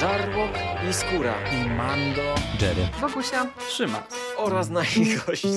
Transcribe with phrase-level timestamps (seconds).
[0.00, 0.50] Żarłok
[0.90, 4.02] i Skóra i Mando, Jerry, Wokusia, Trzyma
[4.36, 5.48] oraz nasi goście.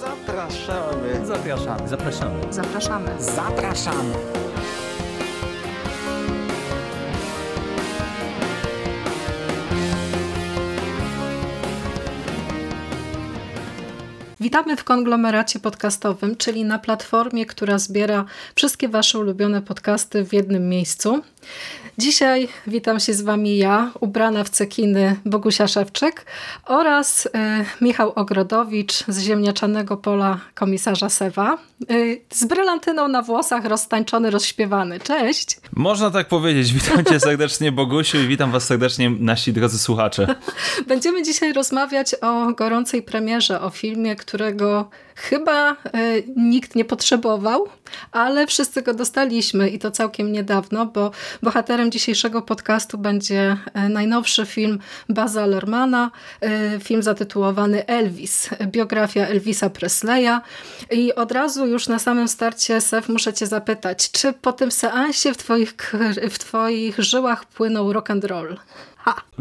[0.00, 1.26] Zapraszamy.
[1.26, 1.88] Zapraszamy.
[1.88, 2.52] zapraszamy.
[2.52, 3.22] zapraszamy.
[3.22, 4.14] Zapraszamy.
[14.40, 18.24] Witamy w konglomeracie podcastowym, czyli na platformie, która zbiera
[18.54, 21.22] wszystkie Wasze ulubione podcasty w jednym miejscu.
[21.98, 26.26] Dzisiaj witam się z Wami ja, ubrana w cekiny Bogusia Szewczyk
[26.64, 27.30] oraz y,
[27.80, 31.58] Michał Ogrodowicz z ziemniaczanego pola komisarza Sewa.
[31.90, 35.00] Y, z brylantyną na włosach, roztańczony, rozśpiewany.
[35.00, 35.60] Cześć!
[35.72, 36.72] Można tak powiedzieć.
[36.72, 40.34] Witam cię serdecznie Bogusiu i witam was serdecznie nasi drodzy słuchacze.
[40.88, 45.76] Będziemy dzisiaj rozmawiać o gorącej premierze, o filmie, którego chyba y,
[46.36, 47.68] nikt nie potrzebował,
[48.12, 51.10] ale wszyscy go dostaliśmy i to całkiem niedawno, bo
[51.42, 59.70] bohaterem dzisiejszego podcastu będzie e, najnowszy film Baza Lermana, e, film zatytułowany Elvis, biografia Elvisa
[59.70, 60.40] Presleya
[60.90, 65.32] i od razu już na samym starcie Sef muszę cię zapytać, czy po tym seansie
[65.32, 65.74] w twoich,
[66.30, 68.56] w twoich żyłach płynął rock and roll?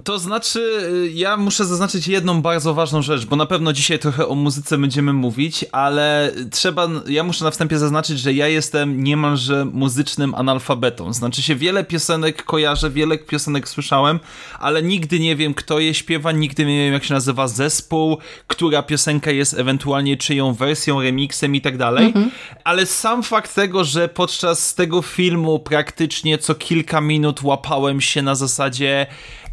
[0.04, 0.60] To znaczy,
[1.06, 4.78] y, ja muszę zaznaczyć jedną bardzo ważną rzecz, bo na pewno dzisiaj trochę o muzyce
[4.78, 11.14] będziemy mówić, ale trzeba, ja muszę na wstępie zaznaczyć, że ja jestem niemalże muzycznym analfabetą.
[11.14, 14.20] Znaczy się, wiele piosenek kojarzę, wiele piosenek słyszałem,
[14.60, 18.84] ale nigdy nie wiem, kto je śpiewa, nigdy nie wiem, jak się nazywa zespół, która
[18.84, 22.06] piosenka jest ewentualnie czyją wersją, remixem i tak dalej.
[22.06, 22.32] Mhm.
[22.64, 28.36] Ale sam fakt tego, że podczas tego filmu praktycznie co kilka minut łapałem się na
[28.36, 29.08] zasadzie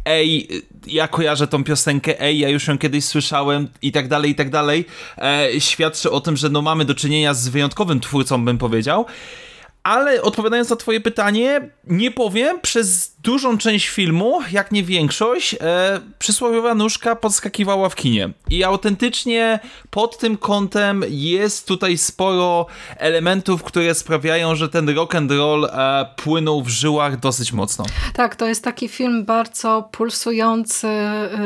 [0.05, 0.47] ej,
[0.87, 4.49] ja kojarzę tą piosenkę, ej, ja już ją kiedyś słyszałem i tak dalej, i tak
[4.49, 4.85] dalej,
[5.17, 9.05] e, świadczy o tym, że no mamy do czynienia z wyjątkowym twórcą, bym powiedział.
[9.83, 15.99] Ale odpowiadając na twoje pytanie, nie powiem, przez dużą część filmu, jak nie większość, e,
[16.19, 18.29] przysłowiowa nóżka podskakiwała w kinie.
[18.49, 22.65] I autentycznie pod tym kątem jest tutaj sporo
[22.97, 27.85] elementów, które sprawiają, że ten rock and roll e, płynął w żyłach dosyć mocno.
[28.13, 30.87] Tak, to jest taki film bardzo pulsujący,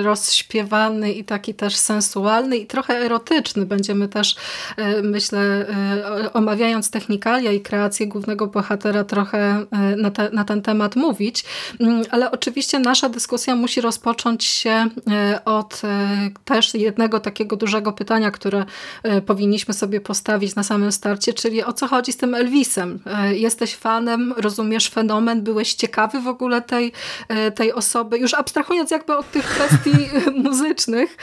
[0.03, 3.66] rozśpiewany i taki też sensualny i trochę erotyczny.
[3.66, 4.35] Będziemy też,
[4.78, 10.62] e, myślę, e, omawiając technikalia i kreację głównego bohatera trochę e, na, te, na ten
[10.62, 11.46] temat mówić,
[12.09, 14.69] ale oczywiście nasza dyskusja musi rozpocząć się
[15.11, 18.66] e, od e, też jednego takiego dużego pytania, które
[19.25, 23.00] powinniśmy sobie postawić na samym starcie, czyli o co chodzi z tym Elvisem?
[23.31, 26.91] Jesteś fanem, rozumiesz fenomen, byłeś ciekawy w ogóle tej,
[27.56, 30.09] tej osoby, już abstrahując jakby od tych kwestii
[30.44, 31.17] muzycznych,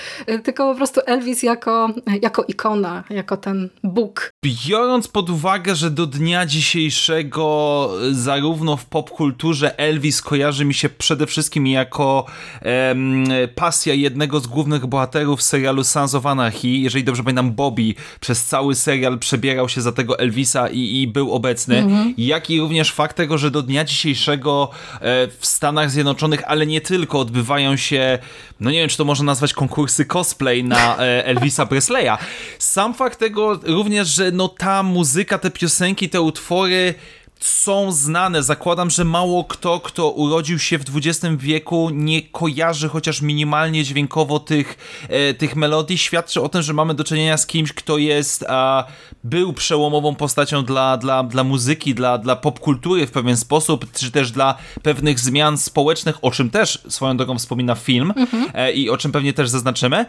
[0.45, 1.91] tylko po prostu Elvis jako,
[2.23, 4.34] jako ikona, jako ten Bóg.
[4.45, 10.89] Biorąc pod uwagę, że do dnia dzisiejszego dzisiejszego zarówno w popkulturze Elvis kojarzy mi się
[10.89, 12.27] przede wszystkim jako
[12.61, 16.69] em, pasja jednego z głównych bohaterów serialu Sons of Anarchy.
[16.69, 21.33] Jeżeli dobrze pamiętam, Bobby przez cały serial przebierał się za tego Elvisa i, i był
[21.33, 21.79] obecny.
[21.79, 22.15] Mhm.
[22.19, 26.81] Jak i również fakt tego, że do dnia dzisiejszego e, w Stanach Zjednoczonych, ale nie
[26.81, 28.19] tylko, odbywają się,
[28.61, 32.17] no nie wiem, czy to można nazwać konkursy cosplay na e, Elvisa Presleya.
[32.59, 36.95] Sam fakt tego również, że no ta muzyka, te piosenki, te utwory
[37.45, 38.43] są znane.
[38.43, 44.39] Zakładam, że mało kto, kto urodził się w XX wieku, nie kojarzy chociaż minimalnie dźwiękowo
[44.41, 44.77] tych,
[45.09, 45.99] e, tych melodii.
[45.99, 48.85] Świadczy o tym, że mamy do czynienia z kimś, kto jest, a,
[49.25, 54.31] był przełomową postacią dla, dla, dla muzyki, dla, dla popkultury w pewien sposób, czy też
[54.31, 58.51] dla pewnych zmian społecznych, o czym też swoją drogą wspomina film mhm.
[58.55, 60.07] e, i o czym pewnie też zaznaczymy.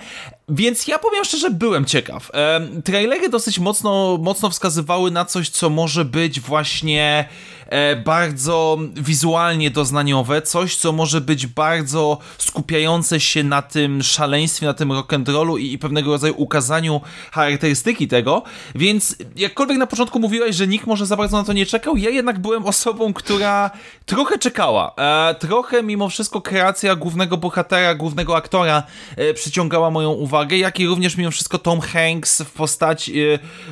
[0.49, 2.31] Więc ja powiem szczerze, byłem ciekaw.
[2.33, 7.24] E, trailery dosyć mocno, mocno wskazywały na coś, co może być właśnie
[7.67, 14.73] e, bardzo wizualnie doznaniowe, coś, co może być bardzo skupiające się na tym szaleństwie, na
[14.73, 18.43] tym rock'n'rollu i, i pewnego rodzaju ukazaniu charakterystyki tego,
[18.75, 22.09] więc jakkolwiek na początku mówiłeś, że nikt może za bardzo na to nie czekał, ja
[22.09, 23.71] jednak byłem osobą, która
[24.05, 24.93] trochę czekała.
[24.97, 28.83] E, trochę mimo wszystko kreacja głównego bohatera, głównego aktora
[29.15, 33.13] e, przyciągała moją uwagę, jak i również mimo wszystko Tom Hanks w postaci,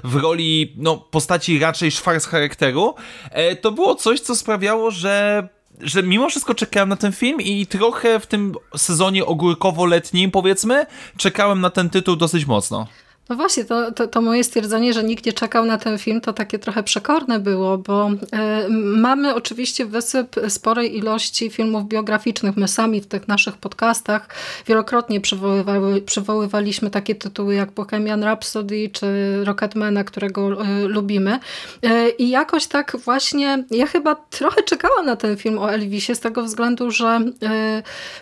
[0.03, 2.95] w roli, no, postaci raczej Schwarz charakteru,
[3.61, 5.47] to było coś, co sprawiało, że
[5.81, 10.85] że mimo wszystko czekałem na ten film i trochę w tym sezonie ogórkowo-letnim, powiedzmy,
[11.17, 12.87] czekałem na ten tytuł dosyć mocno.
[13.29, 16.33] No właśnie, to, to, to, moje stwierdzenie, że nikt nie czekał na ten film, to
[16.33, 18.17] takie trochę przekorne było, bo y,
[18.97, 22.57] mamy oczywiście wysyp sporej ilości filmów biograficznych.
[22.57, 24.27] My sami w tych naszych podcastach
[24.67, 25.21] wielokrotnie
[26.05, 29.05] przywoływaliśmy takie tytuły jak Bohemian Rhapsody czy
[29.43, 31.39] Rocketmana, którego y, lubimy.
[31.85, 36.19] Y, I jakoś tak właśnie, ja chyba trochę czekałam na ten film o Elvisie z
[36.19, 37.19] tego względu, że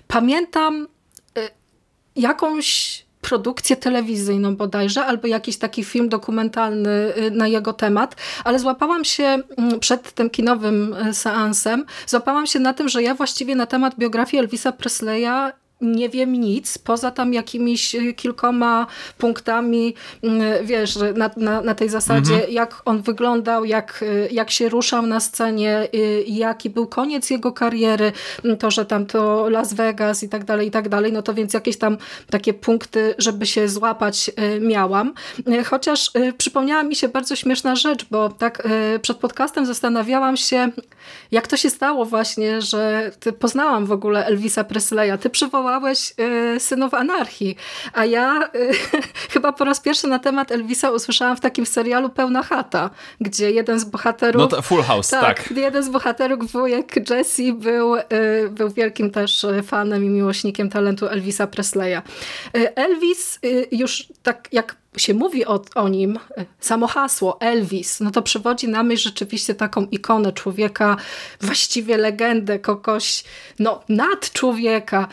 [0.07, 0.87] pamiętam
[2.15, 9.05] jakąś produkcję telewizyjną bodajże, albo jakiś taki film dokumentalny y, na jego temat, ale złapałam
[9.05, 9.23] się
[9.57, 13.95] mm, przed tym kinowym y, seansem, złapałam się na tym, że ja właściwie na temat
[13.97, 15.51] biografii Elvisa Presleya
[15.81, 18.87] nie wiem nic, poza tam jakimiś y, kilkoma
[19.17, 19.93] punktami,
[20.23, 22.51] mm, wiesz, na, na, na tej zasadzie, mhm.
[22.51, 27.51] jak on wyglądał, jak, y, jak się ruszał na scenie, y, jaki był koniec jego
[27.51, 28.11] kariery,
[28.45, 31.33] mm, to, że tam to Las Vegas i tak dalej, i tak dalej, no to
[31.33, 31.97] więc jakieś tam
[32.29, 35.13] takie punkty, żeby się złapać miałam.
[35.65, 38.67] Chociaż przypomniała mi się bardzo śmieszna rzecz, bo tak
[39.01, 40.71] przed podcastem zastanawiałam się,
[41.31, 45.17] jak to się stało właśnie, że ty poznałam w ogóle Elvisa Presleya.
[45.19, 46.13] Ty przywołałeś
[46.55, 47.55] y, Synów Anarchii,
[47.93, 48.71] a ja y,
[49.33, 52.89] chyba po raz pierwszy na temat Elvisa usłyszałam w takim serialu Pełna Chata,
[53.21, 54.51] gdzie jeden z bohaterów...
[54.51, 55.43] No Full House, tak.
[55.43, 55.57] tak.
[55.57, 58.03] jeden z bohaterów, wujek Jesse, był, y,
[58.49, 62.01] był wielkim też fanem i miłośnikiem talentu Elvisa Presleya.
[62.75, 63.39] Elvis
[63.71, 66.19] już tak jak się mówi o, o nim,
[66.59, 70.97] samo hasło Elvis, no to przywodzi na myśl rzeczywiście taką ikonę człowieka,
[71.41, 73.23] właściwie legendę, kogoś
[73.59, 75.07] no, nad człowieka.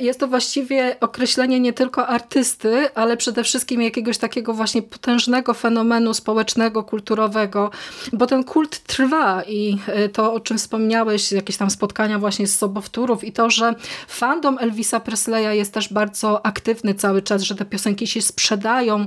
[0.00, 6.14] Jest to właściwie określenie nie tylko artysty, ale przede wszystkim jakiegoś takiego właśnie potężnego fenomenu
[6.14, 7.70] społecznego, kulturowego,
[8.12, 9.78] bo ten kult trwa i
[10.12, 13.74] to, o czym wspomniałeś, jakieś tam spotkania właśnie z sobowtórów i to, że
[14.08, 19.06] fandom Elvisa Presleya jest też bardzo aktywny cały czas, że te piosenki się sprzedają,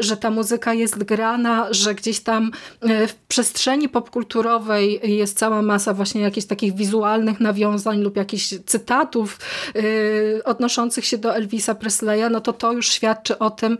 [0.00, 2.50] że ta muzyka jest grana, że gdzieś tam
[2.80, 9.38] e, w przestrzeni popkulturowej jest cała masa właśnie jakichś takich wizualnych nawiązań lub jakichś cytatów
[9.76, 13.78] e, odnoszących się do Elvisa Presleya, no to to już świadczy o tym,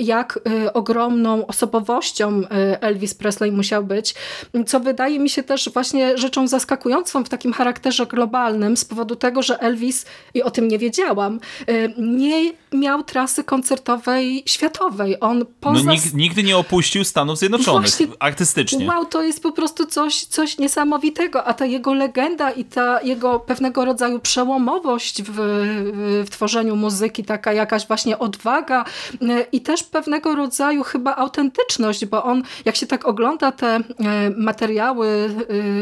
[0.00, 0.38] jak
[0.74, 2.42] ogromną osobowością
[2.80, 4.14] Elvis Presley musiał być,
[4.66, 9.42] co wydaje mi się też właśnie rzeczą zaskakującą w takim charakterze globalnym z powodu tego,
[9.42, 11.40] że Elvis, i o tym nie wiedziałam,
[11.98, 15.84] nie miał trasy koncertowej światowej on poza...
[15.84, 18.86] No, nigdy nie opuścił Stanów Zjednoczonych Właśnie, artystycznie.
[18.86, 23.40] Wow, to jest po prostu coś, coś niesamowitego, a ta jego legenda i ta jego
[23.40, 25.32] pewnego rodzaju przełomowość w,
[26.26, 28.84] w tworzeniu muzyki, taka jakaś właśnie odwaga
[29.22, 33.82] e, i też pewnego rodzaju chyba autentyczność, bo on, jak się tak ogląda te e,
[34.36, 35.30] materiały,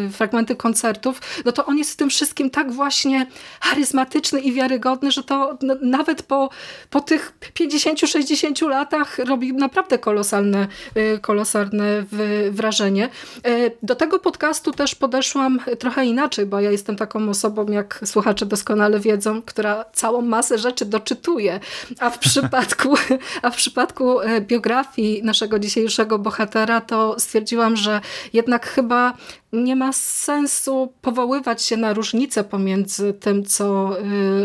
[0.07, 3.27] e, fragmenty koncertów, no to on jest w tym wszystkim tak właśnie
[3.61, 6.51] charyzmatyczny i wiarygodny, że to nawet po,
[6.91, 12.05] po tych 50-60 latach robi naprawdę kolosalne, y, kolosalne
[12.51, 13.09] wrażenie.
[13.47, 18.47] Y, do tego podcastu też podeszłam trochę inaczej, bo ja jestem taką osobą, jak słuchacze
[18.47, 21.61] doskonale wiedzą, która całą masę rzeczy doczytuje,
[22.01, 22.95] a w przypadku,
[23.43, 28.01] a w przypadku y, biografii naszego dzisiejszego bohatera to stwierdziłam, że
[28.33, 29.15] jednak chyba
[29.53, 33.97] nie ma sensu powoływać się na różnicę pomiędzy tym, co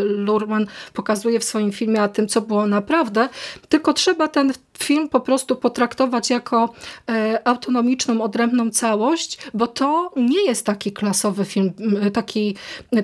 [0.04, 3.28] Lurman pokazuje w swoim filmie, a tym, co było naprawdę,
[3.68, 6.74] tylko trzeba ten film po prostu potraktować jako
[7.08, 11.72] e, autonomiczną, odrębną całość, bo to nie jest taki klasowy film,
[12.12, 12.56] taki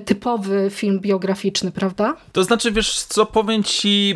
[0.05, 2.17] typowy film biograficzny, prawda?
[2.31, 4.15] To znaczy, wiesz co, powiem ci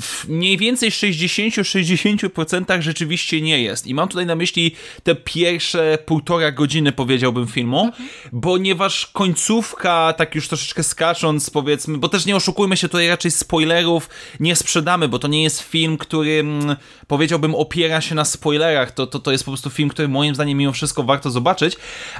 [0.00, 3.86] w mniej więcej 60-60% rzeczywiście nie jest.
[3.86, 8.08] I mam tutaj na myśli te pierwsze półtora godziny, powiedziałbym, filmu, mhm.
[8.42, 14.08] ponieważ końcówka, tak już troszeczkę skacząc, powiedzmy, bo też nie oszukujmy się, tutaj raczej spoilerów
[14.40, 16.76] nie sprzedamy, bo to nie jest film, który mm,
[17.06, 18.92] powiedziałbym opiera się na spoilerach.
[18.92, 21.76] To, to, to jest po prostu film, który moim zdaniem mimo wszystko warto zobaczyć,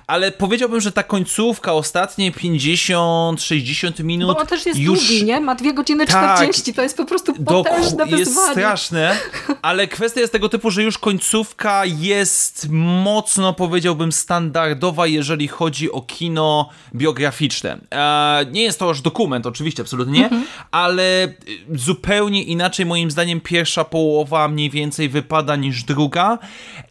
[0.07, 4.35] ale powiedziałbym, że ta końcówka, ostatnie 50-60 minut.
[4.35, 4.99] Bo on też jest już...
[4.99, 5.41] długi, nie?
[5.41, 8.19] Ma 2 godziny 40, tak, to jest po prostu potężne wyzwanie.
[8.19, 9.17] Jest straszne,
[9.63, 16.03] ale kwestia jest tego typu, że już końcówka jest mocno, powiedziałbym, standardowa, jeżeli chodzi o
[16.03, 17.79] kino biograficzne.
[17.91, 20.45] E, nie jest to już dokument, oczywiście, absolutnie nie, mhm.
[20.71, 21.35] ale
[21.75, 26.39] zupełnie inaczej moim zdaniem pierwsza połowa mniej więcej wypada niż druga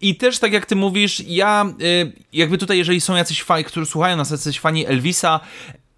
[0.01, 3.85] i też tak jak ty mówisz, ja y, jakby tutaj, jeżeli są jacyś fani, którzy
[3.85, 5.39] słuchają nas, jacyś fani Elvisa,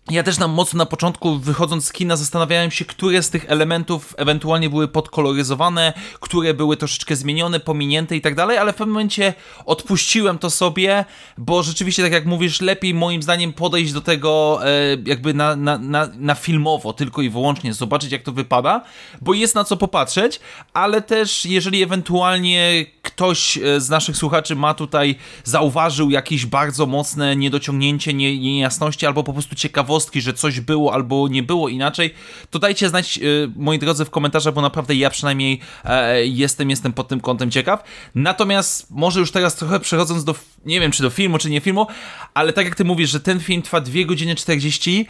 [0.09, 4.15] ja też na mocno na początku, wychodząc z kina, zastanawiałem się, które z tych elementów
[4.17, 9.33] ewentualnie były podkoloryzowane, które były troszeczkę zmienione, pominięte i tak dalej, ale w pewnym momencie
[9.65, 11.05] odpuściłem to sobie,
[11.37, 15.77] bo rzeczywiście, tak jak mówisz, lepiej moim zdaniem podejść do tego e, jakby na, na,
[15.77, 18.81] na, na filmowo, tylko i wyłącznie, zobaczyć jak to wypada,
[19.21, 20.39] bo jest na co popatrzeć,
[20.73, 27.35] ale też jeżeli ewentualnie ktoś e, z naszych słuchaczy ma tutaj, zauważył jakieś bardzo mocne
[27.35, 32.13] niedociągnięcie, nie, niejasności albo po prostu ciekawostki, ciekawostki, że coś było albo nie było inaczej,
[32.49, 36.93] to dajcie znać, y, moi drodzy, w komentarzach, bo naprawdę ja przynajmniej e, jestem, jestem
[36.93, 37.83] pod tym kątem ciekaw.
[38.15, 41.87] Natomiast może już teraz trochę przechodząc do, nie wiem czy do filmu, czy nie filmu,
[42.33, 45.07] ale tak jak ty mówisz, że ten film trwa 2 godziny 40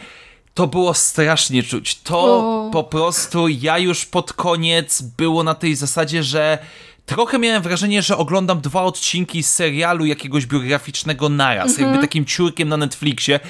[0.54, 2.00] to było strasznie czuć.
[2.02, 2.70] To o.
[2.72, 6.58] po prostu ja już pod koniec było na tej zasadzie, że
[7.06, 11.88] trochę miałem wrażenie, że oglądam dwa odcinki serialu jakiegoś biograficznego naraz, mhm.
[11.88, 13.40] jakby takim ciurkiem na Netflixie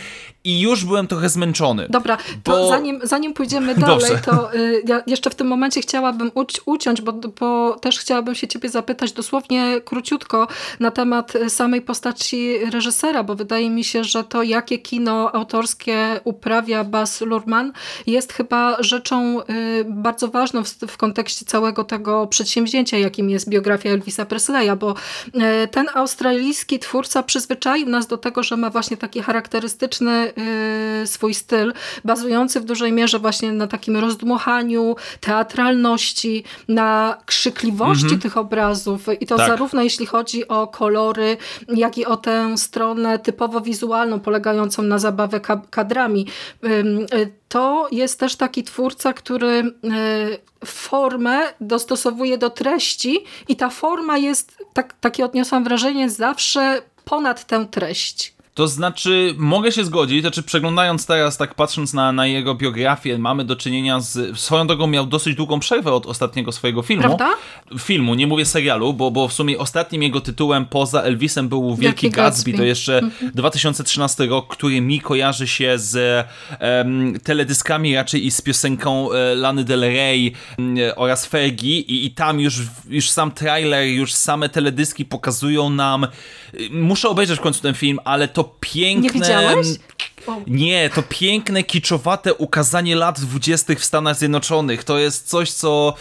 [0.44, 1.86] i już byłem trochę zmęczony.
[1.90, 2.52] Dobra, bo...
[2.52, 7.02] to zanim, zanim pójdziemy dalej, to y, ja jeszcze w tym momencie chciałabym uci uciąć,
[7.02, 10.48] bo, bo też chciałabym się ciebie zapytać dosłownie króciutko
[10.80, 16.84] na temat samej postaci reżysera, bo wydaje mi się, że to jakie kino autorskie uprawia
[16.84, 17.72] Baz Luhrmann
[18.06, 19.44] jest chyba rzeczą y,
[19.88, 25.68] bardzo ważną w, w kontekście całego tego przedsięwzięcia, jakim jest biografia Elvisa Presleya, bo y,
[25.68, 30.31] ten australijski twórca przyzwyczaił nas do tego, że ma właśnie taki charakterystyczny Y,
[31.04, 31.72] swój styl,
[32.04, 38.20] bazujący w dużej mierze właśnie na takim rozdmuchaniu, teatralności, na krzykliwości mhm.
[38.20, 39.46] tych obrazów i to tak.
[39.46, 41.36] zarówno jeśli chodzi o kolory,
[41.68, 46.26] jak i o tę stronę typowo wizualną, polegającą na zabawę kadrami.
[46.64, 49.72] Y, to jest też taki twórca, który y,
[50.66, 57.66] formę dostosowuje do treści i ta forma jest, tak, takie odniosłam wrażenie, zawsze ponad tę
[57.70, 58.34] treść.
[58.54, 63.44] To znaczy, mogę się zgodzić, znaczy przeglądając teraz, tak patrząc na, na jego biografię, mamy
[63.44, 64.38] do czynienia z...
[64.38, 67.02] Swoją drogą miał dosyć długą przerwę od ostatniego swojego filmu.
[67.02, 67.30] Prawda?
[67.78, 72.10] Filmu, nie mówię serialu, bo, bo w sumie ostatnim jego tytułem poza Elvisem był Wielki,
[72.10, 72.22] Gatsby.
[72.22, 72.52] Gatsby.
[72.52, 73.00] To jeszcze
[73.34, 74.30] 2013 mhm.
[74.30, 76.26] rok, który mi kojarzy się z
[76.60, 82.10] um, teledyskami raczej i z piosenką e, Lany Del Rey um, oraz Fergie i, i
[82.10, 82.54] tam już,
[82.88, 86.06] już sam trailer, już same teledyski pokazują nam...
[86.70, 89.02] Muszę obejrzeć w końcu ten film, ale to to piękne...
[89.02, 89.66] Nie widziałeś?
[90.46, 94.84] Nie, to piękne, kiczowate ukazanie lat dwudziestych w Stanach Zjednoczonych.
[94.84, 95.94] To jest coś, co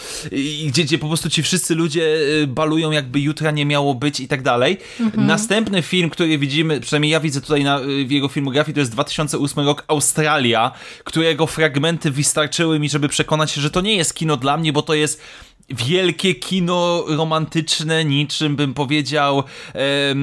[0.68, 2.02] gdzie, gdzie po prostu ci wszyscy ludzie
[2.42, 4.78] y, balują, jakby jutra nie miało być i tak dalej.
[5.00, 5.28] Mhm.
[5.28, 8.92] Następny film, który widzimy, przynajmniej ja widzę tutaj na, y, w jego filmografii, to jest
[8.92, 10.72] 2008 rok Australia,
[11.04, 14.82] którego fragmenty wystarczyły mi, żeby przekonać się, że to nie jest kino dla mnie, bo
[14.82, 15.22] to jest
[15.70, 19.44] wielkie kino romantyczne, niczym bym powiedział.
[19.76, 20.16] E,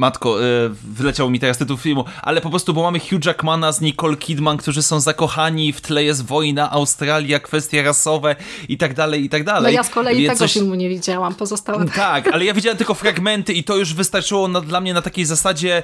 [0.00, 0.46] matko, e,
[0.84, 4.56] wyleciał mi teraz tytuł filmu, ale po prostu, bo mamy Hugh Jackmana z Nicole Kidman,
[4.56, 8.36] którzy są zakochani, w tle jest wojna, Australia, kwestie rasowe
[8.68, 9.62] i tak dalej, i tak dalej.
[9.62, 10.52] No ja z kolei tego coś...
[10.52, 11.86] filmu nie widziałam, pozostałe.
[11.94, 15.24] Tak, ale ja widziałem tylko fragmenty i to już wystarczyło na, dla mnie na takiej
[15.24, 15.82] zasadzie,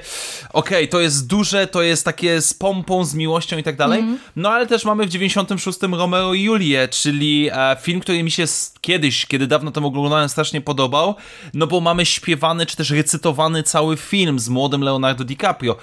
[0.53, 4.01] okej, okay, to jest duże, to jest takie z pompą, z miłością i tak dalej.
[4.01, 4.19] Mm.
[4.37, 8.45] No ale też mamy w 96 Romeo i Julię, czyli film, który mi się
[8.81, 11.15] kiedyś, kiedy dawno temu oglądałem, strasznie podobał,
[11.55, 15.77] no bo mamy śpiewany, czy też recytowany cały film z młodym Leonardo DiCaprio.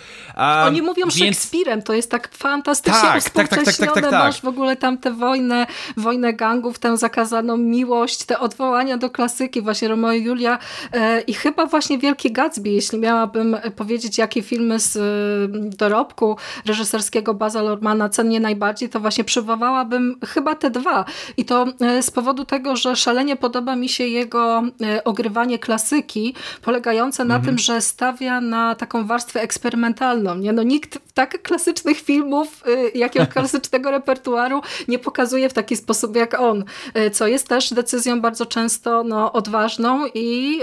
[0.65, 1.18] Oni mówią więc...
[1.18, 4.12] Szekspirem, to jest tak fantastycznie tak, tak, tak, tak, tak, tak, tak.
[4.12, 9.62] Masz w ogóle tam tę wojnę, wojnę gangów, tę zakazaną miłość, te odwołania do klasyki,
[9.62, 10.60] właśnie Romeo i Julia
[10.94, 15.00] e, i chyba właśnie Wielki Gatsby, jeśli miałabym powiedzieć, jakie filmy z e,
[15.77, 21.06] dorobku reżyserskiego Baza Lormana cenię najbardziej, to właśnie przywołałabym chyba te dwa.
[21.38, 26.36] I to E, z powodu tego, że szalenie podoba mi się jego e, ogrywanie klasyki,
[26.62, 27.46] polegające na mhm.
[27.55, 30.36] tym, że stawia na taką warstwę eksperymentalną.
[30.36, 30.53] Nie?
[30.53, 36.39] No, nikt tak klasycznych filmów, e, jakiegoś klasycznego repertuaru nie pokazuje w taki sposób jak
[36.39, 36.63] on,
[37.13, 40.60] co jest też decyzją bardzo często no, odważną i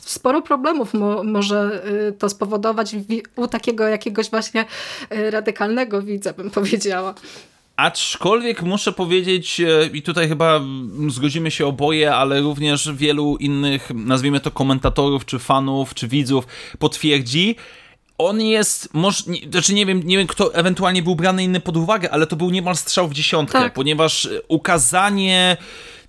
[0.00, 1.82] sporo problemów mo może
[2.18, 2.96] to spowodować
[3.36, 4.64] u takiego jakiegoś właśnie
[5.30, 7.14] radykalnego widza, bym powiedziała.
[7.80, 10.60] Aczkolwiek muszę powiedzieć, e, i tutaj chyba
[11.08, 16.46] zgodzimy się oboje, ale również wielu innych, nazwijmy to komentatorów, czy fanów, czy widzów
[16.78, 17.56] potwierdzi,
[18.18, 21.76] on jest, może, nie, znaczy nie wiem, nie wiem, kto ewentualnie był brany inny pod
[21.76, 23.72] uwagę, ale to był niemal strzał w dziesiątkę, tak.
[23.72, 25.56] ponieważ ukazanie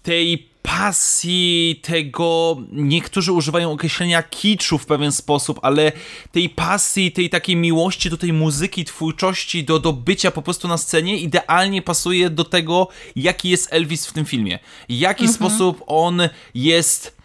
[0.03, 5.91] tej pasji, tego, niektórzy używają określenia kiczu w pewien sposób, ale
[6.31, 10.77] tej pasji, tej takiej miłości do tej muzyki, twórczości, do, do bycia po prostu na
[10.77, 14.59] scenie idealnie pasuje do tego, jaki jest Elvis w tym filmie.
[14.89, 15.35] W jaki mhm.
[15.35, 16.21] sposób on
[16.53, 17.20] jest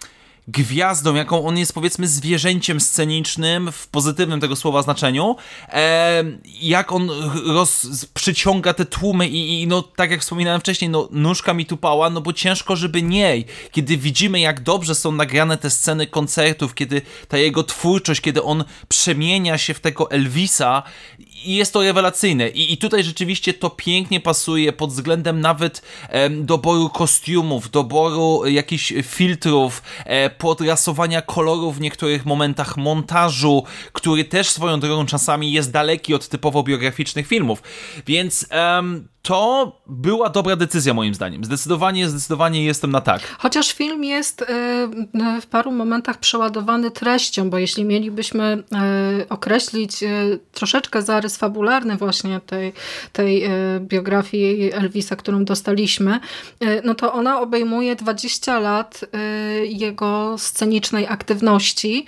[0.49, 5.37] gwiazdą, jaką on jest powiedzmy zwierzęciem scenicznym w pozytywnym tego słowa znaczeniu,
[5.69, 6.25] e,
[6.61, 7.11] jak on
[7.47, 12.11] roz, przyciąga te tłumy i, i, no tak jak wspominałem wcześniej, no nóżka mi tupała,
[12.11, 13.45] no bo ciężko, żeby nie.
[13.71, 18.65] Kiedy widzimy jak dobrze są nagrane te sceny koncertów, kiedy ta jego twórczość, kiedy on
[18.89, 20.83] przemienia się w tego Elvisa
[21.47, 22.49] i jest to rewelacyjne.
[22.49, 25.83] I, I tutaj rzeczywiście to pięknie pasuje pod względem nawet
[26.31, 34.81] doboru kostiumów, doboru jakichś filtrów, e, podrasowania kolorów w niektórych momentach, montażu, który też swoją
[34.81, 37.63] drogą czasami jest daleki od typowo biograficznych filmów.
[38.07, 38.47] Więc
[39.27, 41.45] to była dobra decyzja moim zdaniem.
[41.45, 43.23] Zdecydowanie, zdecydowanie jestem na tak.
[43.39, 44.47] Chociaż film jest y,
[45.41, 48.63] w paru momentach przeładowany treścią, bo jeśli mielibyśmy
[49.21, 52.73] y, określić y, troszeczkę zarys fabularny właśnie tej,
[53.13, 53.49] tej
[53.81, 56.21] biografii Elvisa, którą dostaliśmy,
[56.85, 59.01] no to ona obejmuje 20 lat
[59.65, 62.07] jego scenicznej aktywności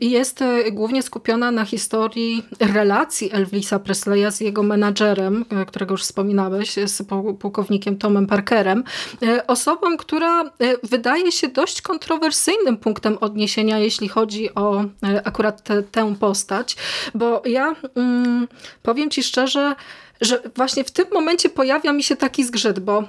[0.00, 6.74] i jest głównie skupiona na historii relacji Elvisa Presleya z jego menadżerem, którego już wspominałeś,
[6.86, 7.02] z
[7.38, 8.84] pułkownikiem Tomem Parkerem,
[9.22, 10.50] e, osobą, która e,
[10.82, 16.76] wydaje się dość kontrowersyjnym punktem odniesienia, jeśli chodzi o e, akurat te, tę postać,
[17.14, 18.48] bo ja mm,
[18.82, 19.74] powiem ci szczerze,
[20.20, 23.04] że właśnie w tym momencie pojawia mi się taki zgrzyt, bo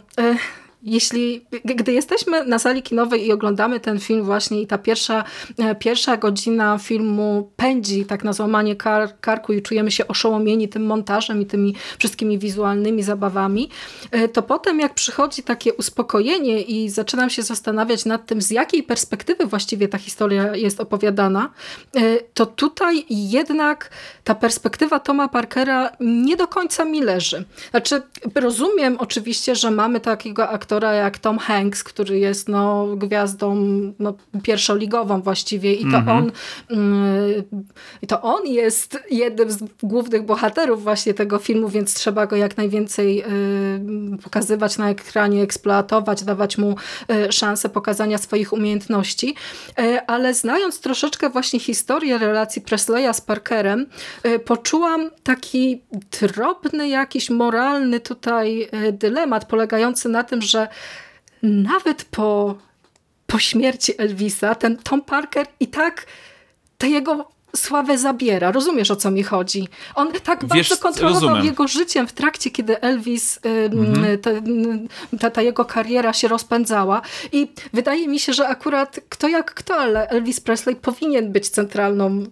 [0.83, 5.23] jeśli, gdy jesteśmy na sali kinowej i oglądamy ten film właśnie i ta pierwsza,
[5.57, 10.85] e, pierwsza godzina filmu pędzi tak na złamanie kar, karku i czujemy się oszołomieni tym
[10.85, 13.69] montażem i tymi wszystkimi wizualnymi zabawami,
[14.11, 18.83] e, to potem jak przychodzi takie uspokojenie i zaczynam się zastanawiać nad tym, z jakiej
[18.83, 21.49] perspektywy właściwie ta historia jest opowiadana,
[21.95, 23.89] e, to tutaj jednak
[24.23, 27.45] ta perspektywa Toma Parkera nie do końca mi leży.
[27.71, 28.01] Znaczy,
[28.35, 33.55] rozumiem oczywiście, że mamy takiego aktora, aktora jak Tom Hanks, który jest no, gwiazdą
[33.99, 36.17] no, pierwszoligową właściwie i to, mm -hmm.
[36.17, 36.31] on,
[36.69, 37.43] mm,
[38.07, 43.23] to on jest jednym z głównych bohaterów właśnie tego filmu, więc trzeba go jak najwięcej
[44.15, 46.75] y, pokazywać na ekranie, eksploatować, dawać mu
[47.11, 49.35] y, szansę pokazania swoich umiejętności.
[49.79, 53.85] Y, ale znając troszeczkę właśnie historię relacji Presleya z Parkerem,
[54.45, 55.81] poczułam taki
[56.21, 60.67] drobny, jakiś moralny tutaj dylemat polegający na tym, że że
[61.43, 62.55] nawet po,
[63.27, 66.05] po śmierci Elvisa ten Tom Parker i tak
[66.77, 68.51] te jego sławę zabiera.
[68.51, 69.67] Rozumiesz, o co mi chodzi?
[69.95, 71.45] On tak Wiesz, bardzo kontrolował rozumiem.
[71.45, 74.19] jego życiem w trakcie, kiedy Elvis, mhm.
[74.19, 74.29] ta,
[75.19, 77.01] ta, ta, jego kariera się rozpędzała.
[77.31, 82.25] I wydaje mi się, że akurat kto jak kto, ale Elvis Presley powinien być centralną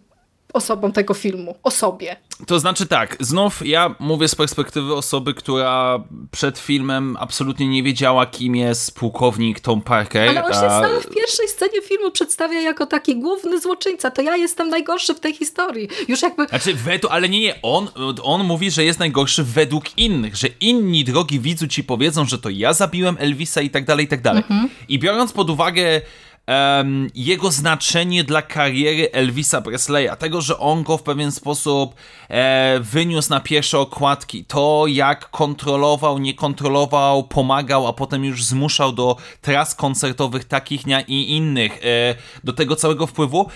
[0.58, 2.16] osobą tego filmu, o sobie.
[2.48, 8.26] To znaczy tak, znów ja mówię z perspektywy osoby, która przed filmem absolutnie nie wiedziała,
[8.26, 10.30] kim jest pułkownik Tom Parker.
[10.30, 10.82] Ale on się a...
[10.82, 14.12] sam w pierwszej scenie filmu przedstawia jako taki główny złoczyńca.
[14.12, 15.90] To ja jestem najgorszy w tej historii.
[16.08, 16.48] Już jakby...
[16.48, 17.88] Znaczy, według, ale nie, nie, on,
[18.24, 22.50] on mówi, że jest najgorszy według innych, że inni, drogi widzu, ci powiedzą, że to
[22.50, 24.44] ja zabiłem Elvisa i tak dalej, i tak dalej.
[24.50, 24.70] Mhm.
[24.90, 26.02] I biorąc pod uwagę
[26.48, 31.96] um, jego znaczenie dla kariery Elvisa Presleya, tego, że on go w pewien sposób
[32.30, 38.92] e, wyniósł na pierwsze okładki, to jak kontrolował, nie kontrolował, pomagał, a potem już zmuszał
[38.92, 43.50] do tras koncertowych takich i innych, e, do tego całego wpływu,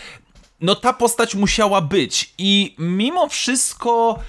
[0.62, 2.34] no ta postać musiała być.
[2.38, 4.20] I mimo wszystko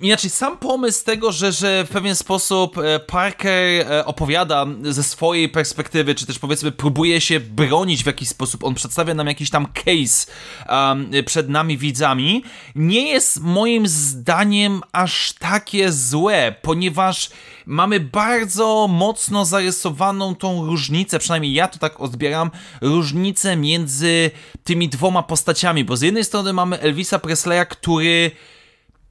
[0.00, 5.48] inaczej, sam pomysł tego, że, że w pewien sposób e, Parker e, opowiada ze swojej
[5.48, 9.66] perspektywy, czy też powiedzmy próbuje się bronić w jakiś sposób, on przedstawia nam jakiś tam
[9.66, 10.32] case
[10.68, 12.42] um, przed nami widzami,
[12.74, 17.30] nie jest moim zdaniem aż takie złe, ponieważ
[17.66, 24.30] mamy bardzo mocno zarysowaną tą różnicę, przynajmniej ja to tak odbieram, różnicę między
[24.64, 28.30] tymi dwoma postaciami, bo z jednej strony mamy Elvisa Presleya, który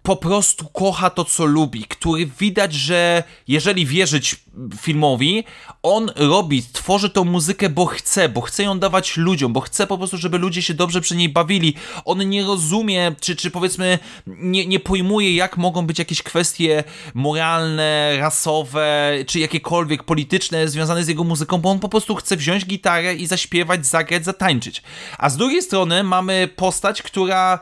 [0.03, 4.35] po prostu kocha to, co lubi, który widać, że jeżeli wierzyć
[4.81, 5.43] filmowi,
[5.83, 9.97] on robi, tworzy tą muzykę, bo chce, bo chce ją dawać ludziom, bo chce po
[9.97, 11.73] prostu, żeby ludzie się dobrze przy niej bawili.
[12.05, 16.83] On nie rozumie, czy, czy powiedzmy, nie, nie pojmuje, jak mogą być jakieś kwestie
[17.13, 22.65] moralne, rasowe, czy jakiekolwiek polityczne związane z jego muzyką, bo on po prostu chce wziąć
[22.65, 24.81] gitarę i zaśpiewać, zagrać, zatańczyć.
[25.17, 27.59] A z drugiej strony mamy postać, która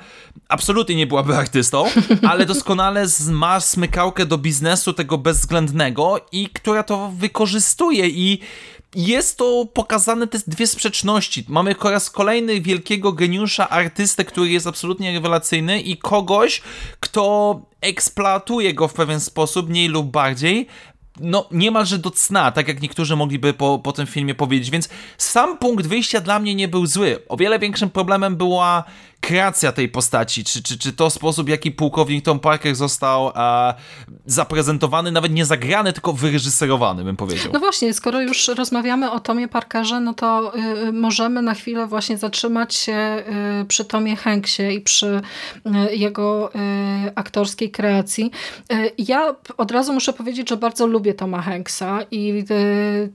[0.50, 1.86] absolutnie nie byłaby artystą,
[2.28, 8.40] ale doskonale ma smykałkę do biznesu tego bezwzględnego i która to wykorzystuje i
[8.96, 11.46] jest to pokazane te dwie sprzeczności.
[11.48, 16.62] Mamy po raz kolejny wielkiego geniusza, artystę, który jest absolutnie rewelacyjny i kogoś,
[17.00, 20.68] kto eksploatuje go w pewien sposób, mniej lub bardziej,
[21.20, 25.58] no niemalże do cna, tak jak niektórzy mogliby po, po tym filmie powiedzieć, więc sam
[25.58, 27.28] punkt wyjścia dla mnie nie był zły.
[27.28, 28.84] O wiele większym problemem była
[29.22, 33.74] kreacja tej postaci, czy, czy, czy to sposób, w jaki pułkownik Tom Parker został e,
[34.26, 37.54] zaprezentowany, nawet nie zagrany, tylko wyreżyserowany, bym powiedział.
[37.54, 40.54] No właśnie, skoro już rozmawiamy o Tomie Parkerze, no to
[40.88, 43.24] y, możemy na chwilę właśnie zatrzymać się
[43.62, 45.22] y, przy Tomie Hanksie i przy
[45.92, 48.32] y, jego y, aktorskiej kreacji.
[48.74, 52.46] Y, ja od razu muszę powiedzieć, że bardzo lubię Toma Hanksa i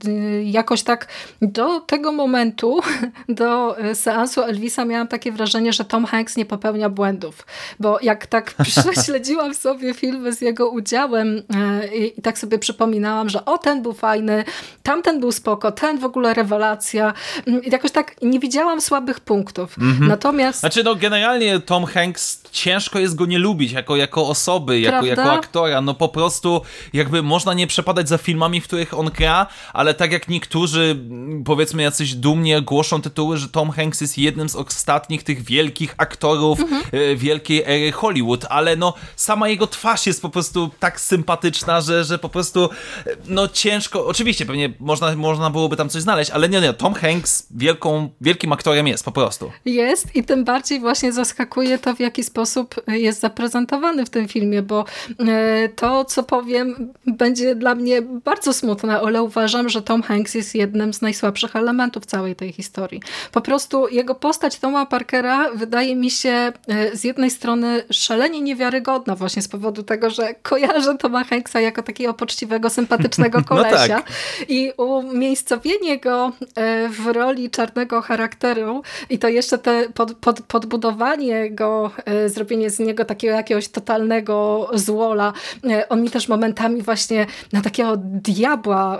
[0.07, 1.07] y, jakoś tak
[1.41, 2.79] do tego momentu,
[3.29, 7.45] do seansu Elvisa miałam takie wrażenie, że Tom Hanks nie popełnia błędów,
[7.79, 13.45] bo jak tak prześledziłam sobie filmy z jego udziałem e, i tak sobie przypominałam, że
[13.45, 14.43] o ten był fajny,
[14.83, 17.13] tamten był spoko, ten w ogóle rewelacja
[17.47, 19.77] mm, i jakoś tak nie widziałam słabych punktów.
[19.77, 20.07] Mhm.
[20.07, 20.59] Natomiast...
[20.59, 25.31] Znaczy no generalnie Tom Hanks ciężko jest go nie lubić jako, jako osoby, jako, jako
[25.31, 26.61] aktora, no po prostu
[26.93, 30.99] jakby można nie przepadać za filmami, w których on gra, ale tak jak niektórzy
[31.45, 35.95] powiedzmy jacyś dumnie głoszą tytuły, że Tom Hanks jest jednym z ostatnich tych wielkich wielkich
[35.97, 36.81] aktorów mhm.
[36.91, 42.03] E, wielkiej ery Hollywood, ale no sama jego twarz jest po prostu tak sympatyczna, że,
[42.03, 42.69] że po prostu
[43.05, 46.93] e, no ciężko, oczywiście pewnie można, można byłoby tam coś znaleźć, ale nie, nie, Tom
[46.93, 49.51] Hanks wielką, wielkim aktorem jest po prostu.
[49.65, 52.40] Jest i tym bardziej właśnie zaskakuje to, w jaki sposób
[52.87, 54.85] jest zaprezentowany w tym filmie, bo
[55.19, 60.55] e, to, co powiem, będzie dla mnie bardzo smutne, ale uważam, że Tom Hanks jest
[60.55, 63.01] jednym z najsłabszych elementów całej tej historii.
[63.31, 66.29] Po prostu jego postać Toma Parkera wydaje mi się
[66.67, 71.83] e, z jednej strony szalenie niewiarygodna właśnie z powodu tego, że kojarzę Toma Hanksa jako
[71.83, 74.09] takiego poczciwego, sympatycznego kolesia no tak.
[74.49, 81.51] i umiejscowienie go e, w roli czarnego charakteru i to jeszcze te pod, pod, podbudowanie
[81.51, 85.33] go, e, zrobienie z niego takiego jakiegoś totalnego złola.
[85.89, 88.99] On mi też momentami właśnie na takiego diabła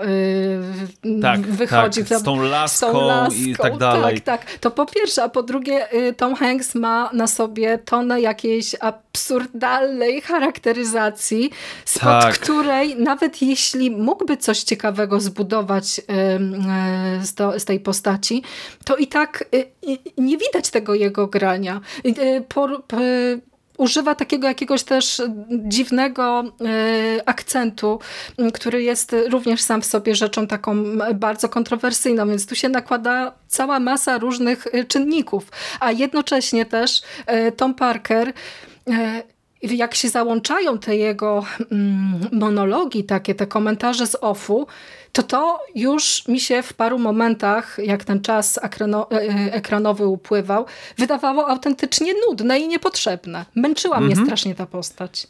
[1.22, 2.04] tak, wychodzi.
[2.04, 4.20] Tak, z tą laską, z tą laską i tak dalej.
[4.20, 4.58] Tak, tak.
[4.58, 11.50] To po pierwsze, a po drugie Tom Hanks ma na sobie tonę jakiejś absurdalnej charakteryzacji,
[11.84, 12.38] spod tak.
[12.38, 16.02] której nawet jeśli mógłby coś ciekawego zbudować e,
[17.56, 18.42] z, tej postaci,
[18.84, 19.71] to i tak e,
[20.18, 21.80] nie widać tego jego grania.
[22.04, 22.40] E,
[23.78, 27.98] używa takiego jakiegoś też dziwnego e, akcentu,
[28.54, 33.80] który jest również sam w sobie rzeczą taką bardzo kontrowersyjną, więc tu się nakłada cała
[33.80, 38.32] masa różnych e, czynników, a jednocześnie też e, Tom Parker
[39.62, 44.66] jak się załączają te jego mm, monologi, takie te komentarze z offu,
[45.12, 50.66] to to już mi się w paru momentach, jak ten czas e, e, ekranowy upływał,
[50.98, 53.44] wydawało autentycznie nudne i niepotrzebne.
[53.54, 54.12] Męczyła mhm.
[54.12, 55.26] mnie strasznie ta postać.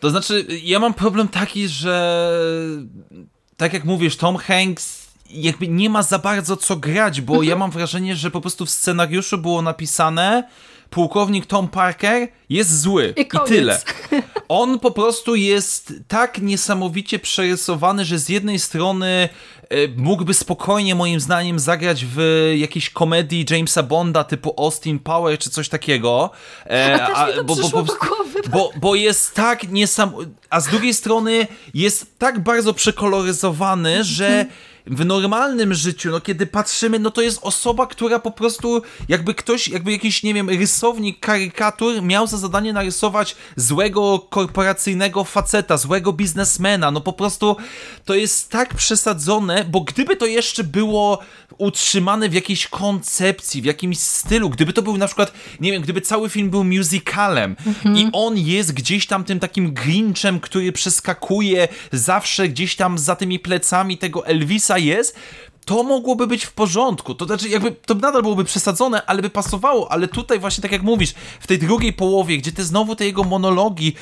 [0.00, 2.28] To znaczy, ja mam problem taki, że
[3.56, 7.48] tak jak mówisz, Tom Hanks jakby nie ma za bardzo co grać, bo mhm.
[7.48, 10.48] ja mam wrażenie, że po prostu w scenariuszu było napisane
[10.94, 13.14] pułkownik Tom Parker jest zły.
[13.16, 13.80] I, I, tyle.
[14.48, 19.28] On po prostu jest tak niesamowicie przerysowany, że z jednej strony
[19.96, 25.68] mógłby spokojnie, moim zdaniem, zagrać w jakiejś komedii Jamesa Bonda typu Austin Power czy coś
[25.68, 26.30] takiego.
[26.66, 27.84] E, a, a bo, bo, bo,
[28.50, 30.32] bo, bo jest tak niesamowity.
[30.50, 34.48] A z drugiej strony jest tak bardzo przekoloryzowany, że mhm
[34.86, 39.68] w normalnym życiu, no kiedy patrzymy, no to jest osoba, która po prostu, jakby ktoś,
[39.68, 46.90] jakby jakiś, nie wiem, rysownik karykatur miał za zadanie narysować złego korporacyjnego faceta, złego biznesmena,
[46.90, 47.56] no po prostu
[48.04, 51.18] to jest tak przesadzone, bo gdyby to jeszcze było
[51.58, 56.00] utrzymane w jakiejś koncepcji, w jakimś stylu, gdyby to był na przykład, nie wiem, gdyby
[56.00, 57.96] cały film był musicalem mhm.
[57.96, 63.38] i on jest gdzieś tam tym takim Grinchem, który przeskakuje zawsze gdzieś tam za tymi
[63.38, 65.16] plecami tego Elvisa jest,
[65.64, 67.14] to mogłoby być w porządku.
[67.14, 69.92] To znaczy, jakby to nadal byłoby przesadzone, ale by pasowało.
[69.92, 73.24] Ale tutaj, właśnie tak jak mówisz, w tej drugiej połowie, gdzie ty znowu te jego
[73.24, 73.94] monologi,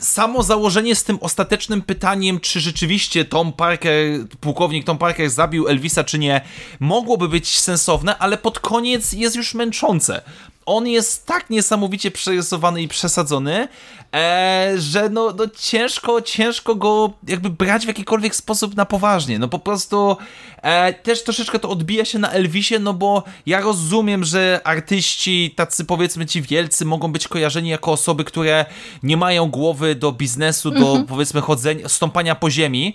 [0.00, 6.04] samo założenie z tym ostatecznym pytaniem, czy rzeczywiście Tom Parker, pułkownik Tom Parker zabił Elvisa,
[6.04, 6.40] czy nie,
[6.80, 10.22] mogłoby być sensowne, ale pod koniec jest już męczące
[10.66, 13.68] on jest tak niesamowicie przerysowany i przesadzony,
[14.14, 19.38] e, że no, no ciężko, ciężko go jakby brać w jakikolwiek sposób na poważnie.
[19.38, 20.16] No po prostu
[20.62, 25.84] e, też troszeczkę to odbija się na Elvisie, no bo ja rozumiem, że artyści, tacy
[25.84, 28.66] powiedzmy ci wielcy, mogą być kojarzeni jako osoby, które
[29.02, 31.06] nie mają głowy do biznesu, do mhm.
[31.06, 32.94] powiedzmy chodzenia, stąpania po ziemi,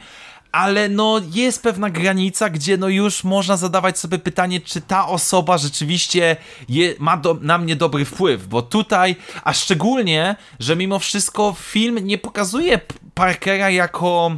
[0.51, 5.57] ale no jest pewna granica, gdzie no już można zadawać sobie pytanie, czy ta osoba
[5.57, 6.35] rzeczywiście
[6.69, 11.99] je, ma do, na mnie dobry wpływ, bo tutaj, a szczególnie, że mimo wszystko film
[11.99, 12.79] nie pokazuje
[13.13, 14.31] Parkera jako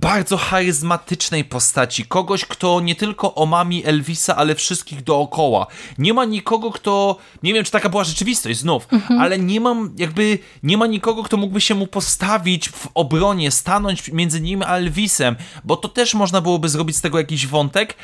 [0.00, 5.66] bardzo charyzmatycznej postaci, kogoś, kto nie tylko omami Elvisa, ale wszystkich dookoła.
[5.98, 9.20] Nie ma nikogo, kto, nie wiem, czy taka była rzeczywistość znów, mhm.
[9.20, 14.12] ale nie mam, jakby, nie ma nikogo, kto mógłby się mu postawić w obronie, stanąć
[14.12, 17.96] między nim a Elvisem, bo to też można byłoby zrobić z tego jakiś wątek,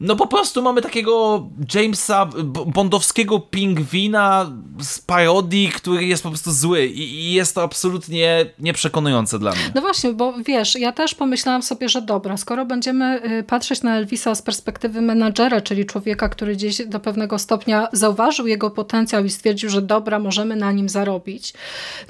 [0.00, 2.26] no po prostu mamy takiego Jamesa
[2.66, 9.50] Bondowskiego pingwina z parodii, który jest po prostu zły i jest to absolutnie nieprzekonujące dla
[9.50, 9.60] mnie.
[9.74, 13.96] No właśnie, bo wiesz, ja też pomyślałam sobie, że dobra, skoro będziemy y, patrzeć na
[13.96, 19.30] Elvisa z perspektywy menadżera, czyli człowieka, który gdzieś do pewnego stopnia zauważył jego potencjał i
[19.30, 21.52] stwierdził, że dobra, możemy na nim zarobić,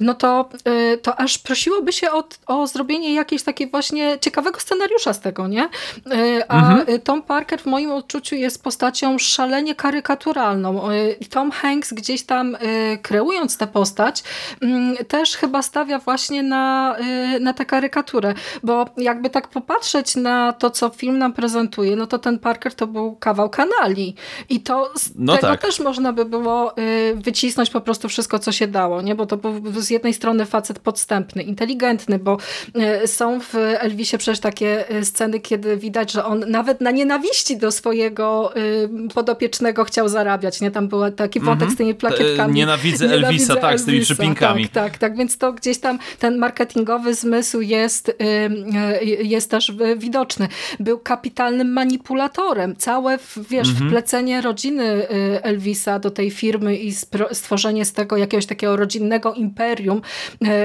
[0.01, 5.13] no to, y, to aż prosiłoby się o, o zrobienie jakiejś takiej właśnie ciekawego scenariusza
[5.13, 5.65] z tego, nie?
[5.65, 7.01] Y, a mhm.
[7.01, 10.91] Tom Parker w moim moim odczuciu jest postacią szalenie karykaturalną.
[10.93, 14.25] Y, Tom Hanks gdzieś tam y, kreując tę postać
[14.61, 16.97] mm, też chyba stawia właśnie na,
[17.37, 22.07] y, na tę karykaturę, bo jakby tak popatrzeć na to, co film nam prezentuje, no
[22.07, 24.15] to ten Parker to był kawał kanali
[24.49, 25.63] i to z no tego tak.
[25.63, 26.75] też można by było
[27.15, 29.15] wycisnąć po prostu wszystko, co się dało, nie?
[29.15, 32.37] bo to był z jednej strony facet podstępny, inteligentny, bo
[33.07, 38.57] są w Elvisie przecież takie sceny, kiedy widać, że on nawet na nienawiści do swojego
[38.57, 40.61] y, podopiecznego chciał zarabiać.
[40.61, 40.71] Nie?
[40.71, 41.73] Tam był taki wątek -hmm.
[41.73, 42.55] z tymi plakietkami.
[42.55, 44.69] Nienawidzę, Nienawidzę Elvisa, tak, Elvisa, z tymi przypinkami.
[44.69, 48.13] Tak, tak, tak, więc to gdzieś tam ten marketingowy zmysł jest, y,
[49.03, 50.49] y, jest też widoczny.
[50.81, 52.77] Był kapitalnym manipulatorem.
[52.77, 53.19] Całe,
[53.51, 53.87] wiesz, -hmm.
[53.87, 55.09] wplecenie rodziny
[55.43, 56.93] Elvisa do tej firmy i
[57.33, 60.03] stworzenie z tego jakiegoś takiego rodzinnego imperium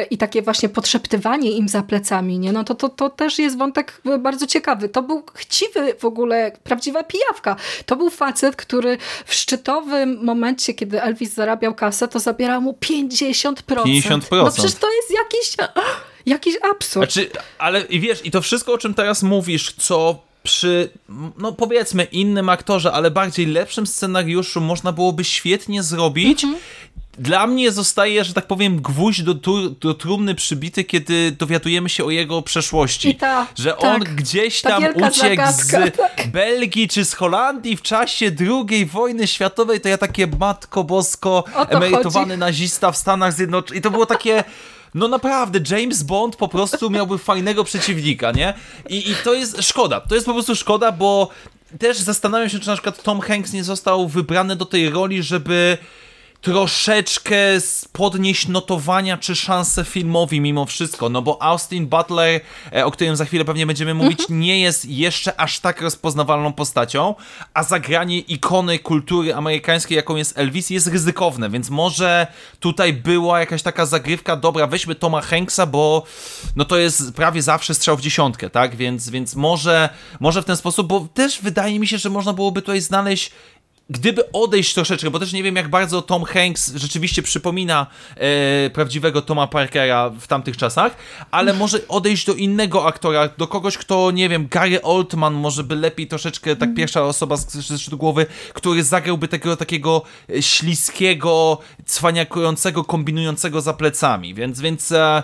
[0.09, 2.51] i takie właśnie podszeptywanie im za plecami, nie?
[2.51, 4.89] No to, to, to też jest wątek bardzo ciekawy.
[4.89, 6.51] To był chciwy w ogóle,
[6.93, 7.55] prawdziwa pijawka.
[7.85, 13.53] To był facet, który w szczytowym momencie, kiedy Elvis zarabiał kasę, to zabierał mu 50%.
[13.53, 14.21] 50%.
[14.31, 15.55] No przecież to jest jakiś,
[16.25, 17.13] jakiś absurd.
[17.13, 20.89] Znaczy, ale wiesz, i to wszystko, o czym teraz mówisz, co przy,
[21.37, 26.59] no powiedzmy, innym aktorze, ale bardziej lepszym scenariuszu można byłoby świetnie zrobić, mm -hmm
[27.17, 29.33] dla mnie zostaje, że tak powiem, gwóźdź do,
[29.81, 33.15] do trumny przybity, kiedy dowiadujemy się o jego przeszłości.
[33.15, 36.27] Ta, że tak, on gdzieś tam uciekł z tak.
[36.31, 42.27] Belgii czy z Holandii w czasie II wojny światowej, to ja takie matko bosko, emerytowany
[42.27, 42.39] chodzi.
[42.39, 43.79] nazista w Stanach Zjednoczonych.
[43.79, 44.43] I to było takie.
[44.93, 48.53] No naprawdę, James Bond po prostu miałby fajnego przeciwnika, nie?
[48.89, 50.01] I, I to jest szkoda.
[50.01, 51.29] To jest po prostu szkoda, bo
[51.79, 55.77] też zastanawiam się, czy na przykład Tom Hanks nie został wybrany do tej roli, żeby
[56.43, 57.35] troszeczkę
[57.91, 62.41] podnieść notowania czy szanse filmowi mimo wszystko, no bo Austin Butler,
[62.75, 64.39] e, o którym za chwilę pewnie będziemy mówić, mhm.
[64.39, 67.15] nie jest jeszcze aż tak rozpoznawalną postacią,
[67.53, 72.27] a zagranie ikony kultury amerykańskiej, jaką jest Elvis, jest ryzykowne, więc może
[72.59, 76.03] tutaj była jakaś taka zagrywka, dobra, weźmy Toma Hanksa, bo
[76.55, 80.57] no to jest prawie zawsze strzał w dziesiątkę, tak, więc, więc może, może w ten
[80.57, 83.31] sposób, bo też wydaje mi się, że można byłoby tutaj znaleźć
[83.89, 89.21] gdyby odejść troszeczkę, bo też nie wiem, jak bardzo Tom Hanks rzeczywiście przypomina e, prawdziwego
[89.21, 90.95] Toma Parkera w tamtych czasach,
[91.31, 95.75] ale może odejść do innego aktora, do kogoś, kto, nie wiem, Gary Oldman może by
[95.75, 96.75] lepiej troszeczkę, tak mhm.
[96.75, 103.73] pierwsza osoba z, z, z głowy, który zagrałby takiego takiego e, śliskiego, cwaniakującego, kombinującego za
[103.73, 105.23] plecami, więc, więc e,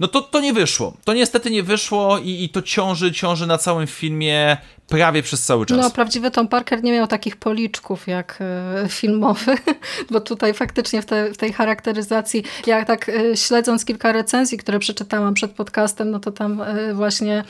[0.00, 0.96] no to, to nie wyszło.
[1.04, 4.56] To niestety nie wyszło i, i to ciąży, ciąży na całym filmie
[4.90, 5.78] prawie przez cały czas.
[5.78, 9.54] No, prawdziwy Tom Parker nie miał takich policzków jak e, filmowy,
[10.10, 14.78] bo tutaj faktycznie w, te, w tej charakteryzacji, jak tak e, śledząc kilka recenzji, które
[14.78, 17.44] przeczytałam przed podcastem, no to tam e, właśnie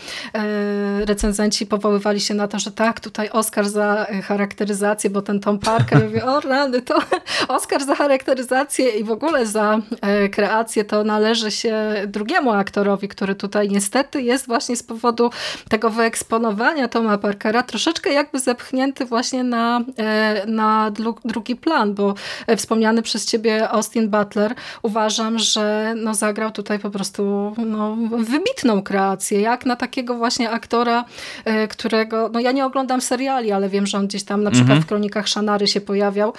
[1.05, 6.05] recenzenci powoływali się na to, że tak, tutaj Oscar za charakteryzację, bo ten Tom Parker,
[6.05, 6.99] mówi, o rany, to
[7.49, 9.79] Oscar za charakteryzację i w ogóle za
[10.33, 15.31] kreację to należy się drugiemu aktorowi, który tutaj niestety jest właśnie z powodu
[15.69, 20.91] tego wyeksponowania Toma Parkera Parkera troszeczkę jakby zepchnięty właśnie na, e, na
[21.25, 22.15] drugi plan, bo
[22.47, 28.83] e, wspomniany przez ciebie Austin Butler uważam, że no zagrał tutaj po prostu no, wybitną
[28.83, 31.05] kreację, jak na takiego właśnie aktora,
[31.45, 34.71] e, którego, no ja nie oglądam seriali, ale wiem, że on gdzieś tam na przykład
[34.71, 34.83] mhm.
[34.83, 36.33] w Kronikach Szanary się pojawiał,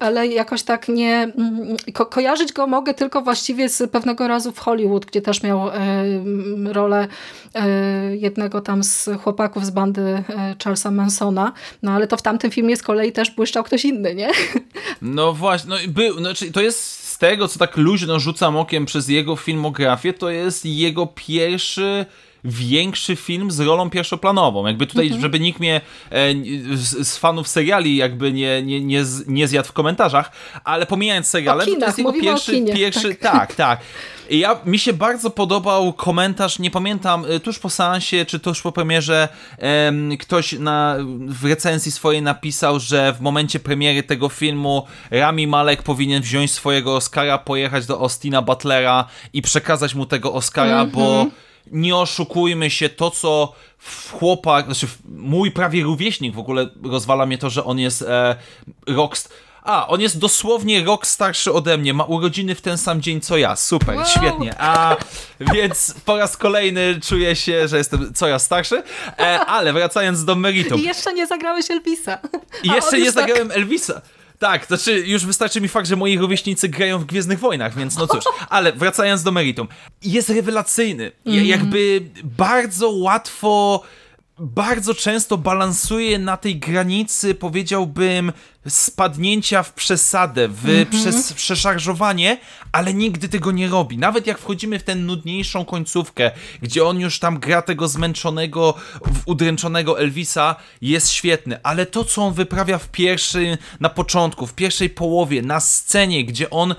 [0.00, 4.58] ale jakoś tak nie, mm, ko kojarzyć go mogę tylko właściwie z pewnego razu w
[4.58, 5.70] Hollywood, gdzie też miał
[6.64, 7.08] rolę
[8.10, 12.76] jednego tam z chłopaków z bandy e, Charlesa Mansona, no ale to w tamtym filmie
[12.76, 14.30] z kolei też błyszczał ktoś inny, nie?
[15.02, 19.08] No właśnie, no był, znaczy to jest z tego, co tak luźno rzucam okiem przez
[19.08, 22.06] jego filmografię, to jest jego pierwszy
[22.44, 24.66] większy film z rolą pierwszoplanową.
[24.66, 25.22] Jakby tutaj, mhm.
[25.22, 26.34] żeby nikt mnie e,
[26.74, 30.32] z, z, fanów seriali jakby nie, nie, nie, nie zjadł w komentarzach,
[30.64, 33.32] ale pomijając seriale, to jest jego pierwszy, pierwszy tak.
[33.32, 33.80] tak, tak.
[34.30, 38.72] Ja, mi się bardzo podobał komentarz, nie pamiętam, y, tuż po seansie, czy tuż po
[38.72, 45.46] premierze, em, ktoś na, w recenzji swojej napisał, że w momencie premiery tego filmu Rami
[45.46, 51.26] Malek powinien wziąć swojego Oscara, pojechać do Austina Butlera i przekazać mu tego Oscara, bo
[51.72, 53.52] nie oszukujmy się, to co
[54.10, 58.36] chłopak, znaczy mój prawie rówieśnik w ogóle rozwala mnie to, że on jest e,
[58.86, 59.47] rockst.
[59.68, 63.36] A, on jest dosłownie rok starszy ode mnie, ma urodziny w ten sam dzień co
[63.36, 63.56] ja.
[63.56, 64.06] Super, Wow.
[64.06, 64.54] świetnie.
[64.60, 64.96] A
[65.52, 68.82] więc po raz kolejny czuję się, że jestem co ja starszy.
[69.18, 70.80] E, ale wracając do meritum.
[70.80, 72.18] I jeszcze nie zagrałeś Elvisa.
[72.62, 74.00] I jeszcze nie tak- zagrałem Elvisa.
[74.38, 77.96] Tak, to znaczy już wystarczy mi fakt, że moi rówieśnicy grają w Gwiezdnych Wojnach, więc
[77.96, 78.24] no cóż.
[78.48, 79.68] Ale wracając do meritum.
[80.02, 81.12] Jest rewelacyjny.
[81.24, 83.82] Ja- Jakby bardzo łatwo,
[84.38, 88.32] bardzo często balansuje na tej granicy, powiedziałbym,
[88.68, 92.38] spadnięcia w przesadę, w przez, przeszarżowanie,
[92.72, 93.98] ale nigdy tego nie robi.
[93.98, 96.30] Nawet jak wchodzimy w tę nudniejszą końcówkę,
[96.62, 98.74] gdzie on już tam gra tego zmęczonego,
[99.26, 104.90] udręczonego Elvisa, jest świetny, ale to, co on wyprawia w pierwszym, na początku, w pierwszej
[104.90, 106.74] połowie, na scenie, gdzie on,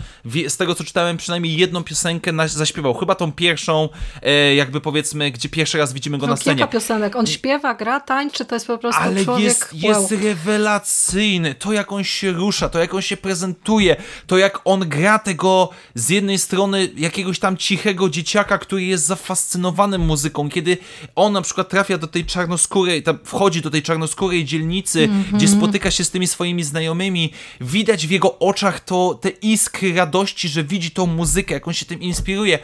[0.48, 3.90] z tego co czytałem, przynajmniej jedną piosenkę zaśpiewał, chyba tą pierwszą,
[4.22, 6.56] e, jakby powiedzmy, gdzie pierwszy raz widzimy go No, na scenie.
[6.56, 7.16] kilka piosenek.
[7.16, 9.82] On śpiewa, gra, tańczy, to jest po prostu Ale człowiek jest, wow.
[9.82, 11.56] jest rewelacyjny.
[11.56, 13.96] To, jak on się rusza, to, jak on się prezentuje,
[14.28, 19.98] to, jak on gra tego z jednej strony jakiegoś tam cichego dzieciaka, który jest zafascynowany
[19.98, 20.78] muzyką, kiedy
[21.16, 25.92] on na przykład trafia do tej czarnoskórej, tam wchodzi do tej czarnoskórej dzielnicy, gdzie spotyka
[25.92, 30.92] się z tymi swoimi znajomymi, widać w jego oczach to te iskry radości, że widzi
[30.92, 32.60] tą muzykę, jak on się tym inspiruje.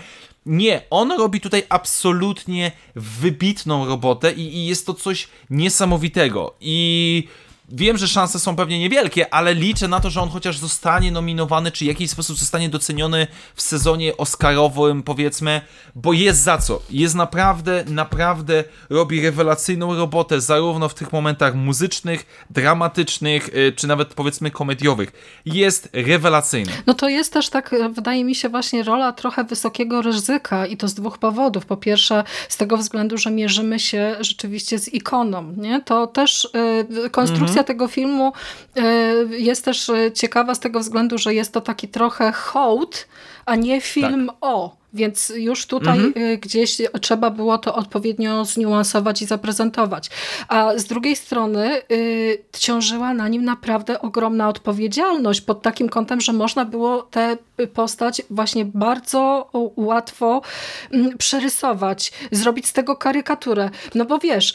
[0.45, 6.55] Nie, on robi tutaj absolutnie wybitną robotę i, i jest to coś niesamowitego.
[6.61, 7.27] I
[7.69, 11.71] wiem, że szanse są pewnie niewielkie, ale liczę na to, że on chociaż zostanie nominowany,
[11.71, 15.61] czy w jakiś sposób zostanie doceniony w sezonie Oscarowym, powiedzmy,
[15.95, 16.81] bo jest za co.
[16.89, 24.13] Jest naprawdę, naprawdę robi rewelacyjną robotę, zarówno w tych momentach muzycznych, dramatycznych, y, czy nawet
[24.13, 25.11] powiedzmy komediowych.
[25.45, 26.71] Jest rewelacyjny.
[26.87, 30.77] No to jest też tak, e, wydaje mi się, właśnie rola trochę wysokiego ryzyka i
[30.77, 31.65] to z dwóch powodów.
[31.65, 35.53] Po pierwsze, z tego względu, że mierzymy się rzeczywiście z ikoną.
[35.57, 35.81] Nie?
[35.81, 37.09] To też e,
[37.55, 38.33] konstrukcja tego filmu
[38.75, 38.83] e,
[39.37, 43.07] jest też ciekawa z tego względu, że jest to taki trochę hołd,
[43.45, 44.75] a nie film o.
[44.95, 50.09] Więc już tutaj y, gdzieś trzeba było to odpowiednio zniuansować i zaprezentować.
[50.47, 56.33] A z drugiej strony y, ciążyła na nim naprawdę ogromna odpowiedzialność pod takim kątem, że
[56.33, 57.37] można było tę
[57.73, 60.41] postać właśnie bardzo łatwo
[60.91, 63.69] mm, przerysować, zrobić z tego karykaturę.
[63.95, 64.53] No bo wiesz,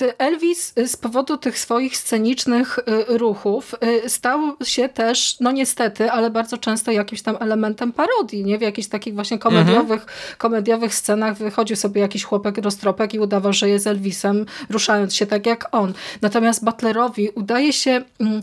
[0.00, 2.82] y, Elvis z powodu tych swoich scenicznych y,
[3.18, 3.74] ruchów
[4.06, 8.58] stał się też, no niestety, ale bardzo często jakimś tam elementem parodii, nie?
[8.58, 10.06] W jakichś takich właśnie komediowych,
[10.38, 15.46] komediowych scenach wychodził sobie jakiś chłopek roztropek i udawał, że jest Elvisem, ruszając się tak
[15.46, 15.94] jak on.
[16.22, 18.02] Natomiast Butlerowi udaje się...
[18.20, 18.40] mm,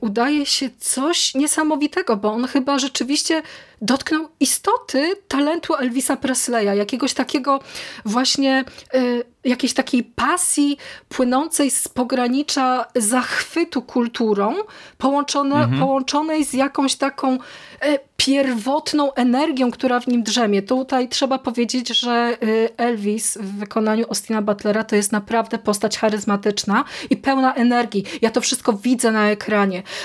[0.00, 3.42] udaje się coś niesamowitego, bo on chyba rzeczywiście
[3.82, 7.60] dotknął istoty talentu Elvisa Presleya, jakiegoś takiego
[8.04, 9.00] właśnie, e,
[9.44, 10.76] jakiejś takiej pasji
[11.08, 14.54] płynącej z pogranicza zachwytu kulturą,
[14.98, 17.38] połączone, połączonej z jakąś taką
[17.80, 20.62] e, pierwotną energią, która w nim drzemie.
[20.62, 22.36] Tutaj trzeba powiedzieć, że e,
[22.78, 28.04] Elvis w wykonaniu Austina Butlera to jest naprawdę postać charyzmatyczna i pełna energii.
[28.22, 29.47] Ja to wszystko widzę na ekranie.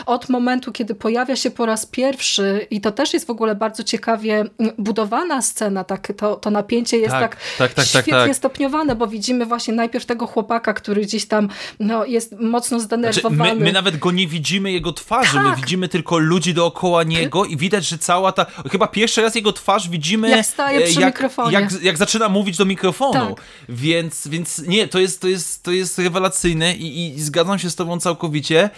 [0.06, 3.84] Od momentu, kiedy pojawia się po raz pierwszy i to też jest w ogóle bardzo
[3.84, 4.46] ciekawie
[4.78, 8.36] budowana scena, tak, to, to napięcie jest Tak, tak, tak, tak, tak, świetnie tak.
[8.36, 13.56] stopniowane, bo widzimy właśnie najpierw tego chłopaka, który gdzieś tam no, jest mocno Znaczy, zdenerwowany.
[13.56, 15.56] my, my nawet go nie widzimy jego twarzy, my Tak.
[15.56, 18.46] widzimy tylko ludzi dookoła niego i widać, że cała ta.
[18.72, 20.30] Chyba pierwszy raz jego twarz widzimy.
[20.30, 21.54] Jak staje e, przy jak, mikrofonie.
[21.54, 23.36] Jak, jak zaczyna mówić do mikrofonu.
[23.70, 27.76] Więc, więc nie, to jest, to jest, to jest rewelacyjne i, i zgadzam się z
[27.76, 28.70] tobą całkowicie.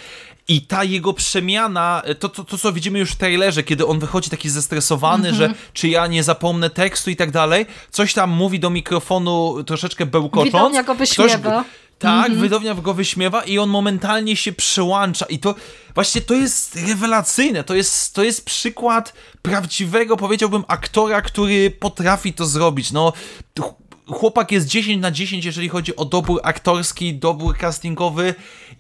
[0.47, 4.29] I ta jego przemiana, to, to, to co widzimy już w trailerze, kiedy on wychodzi
[4.29, 5.35] taki zestresowany, Mhm.
[5.51, 10.05] że czy ja nie zapomnę tekstu i tak dalej, coś tam mówi do mikrofonu troszeczkę
[10.05, 10.53] bełkocząc.
[10.53, 11.65] Widownia go Ktoś- wyśmiewa.
[11.99, 15.55] tak, wydownia go wyśmiewa i on momentalnie się przełącza i to
[15.95, 22.45] właśnie to jest rewelacyjne, to jest, to jest przykład prawdziwego, powiedziałbym, aktora, który potrafi to
[22.45, 23.13] zrobić, no
[23.59, 28.35] ch- chłopak jest 10 na 10, jeżeli chodzi o dobór aktorski, dobór castingowy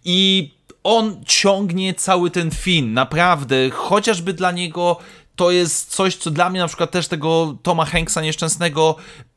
[0.05, 0.51] i
[0.85, 4.97] on ciągnie cały ten film, naprawdę, chociażby dla niego
[5.35, 8.95] to jest coś, co dla mnie na przykład też tego Toma Hanksa nieszczęsnego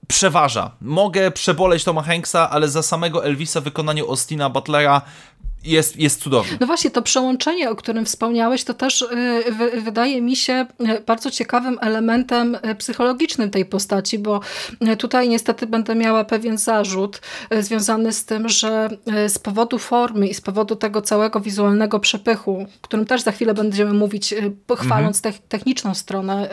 [0.08, 0.70] przeważa.
[0.80, 5.02] Mogę przeboleć Toma Hanksa, ale za samego Elvisa w wykonaniu Austina Butlera
[5.64, 6.57] jest, jest cudowny.
[6.61, 11.31] No właśnie, to przełączenie, o którym wspomniałeś, to też y, wydaje mi się y, bardzo
[11.31, 14.40] ciekawym elementem y, psychologicznym tej postaci, bo
[14.99, 17.21] tutaj niestety będę miała pewien zarzut
[17.61, 18.88] związany z tym, że
[19.29, 23.92] z powodu formy i z powodu tego całego wizualnego przepychu, którym też za chwilę będziemy
[23.92, 24.35] mówić,
[24.79, 25.42] chwaląc mhm.
[25.48, 26.48] techniczną stronę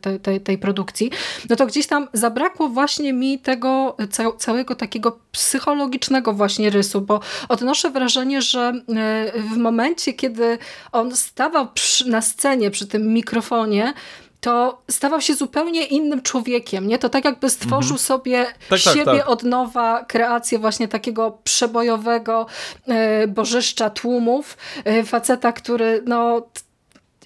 [0.00, 1.10] tej, tej, tej produkcji,
[1.50, 3.96] no to gdzieś tam zabrakło właśnie mi tego
[4.38, 10.58] całego takiego psychologicznego właśnie rysu, bo odnoszę wrażenie, wrażenie, że e, w momencie, kiedy
[10.92, 13.94] on stawał przy, na scenie przy tym mikrofonie,
[14.40, 16.88] to stawał się zupełnie innym człowiekiem.
[16.88, 16.98] Nie?
[16.98, 17.98] To tak jakby stworzył mhm.
[17.98, 19.28] sobie tak, tak siebie tak, tak.
[19.28, 22.46] od nowa, kreację właśnie takiego przebojowego
[22.86, 26.42] e, bożyszcza tłumów, e, faceta, który no,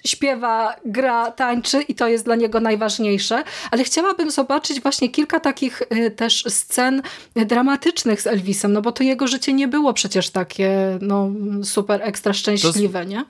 [0.05, 5.81] śpiewa, gra, tańczy i to jest dla niego najważniejsze, ale chciałabym zobaczyć właśnie kilka takich
[5.81, 7.01] y, też scen
[7.35, 11.29] dramatycznych z Elvisem, no bo to jego życie nie było przecież takie no,
[11.63, 13.25] super ekstra szczęśliwe, nie?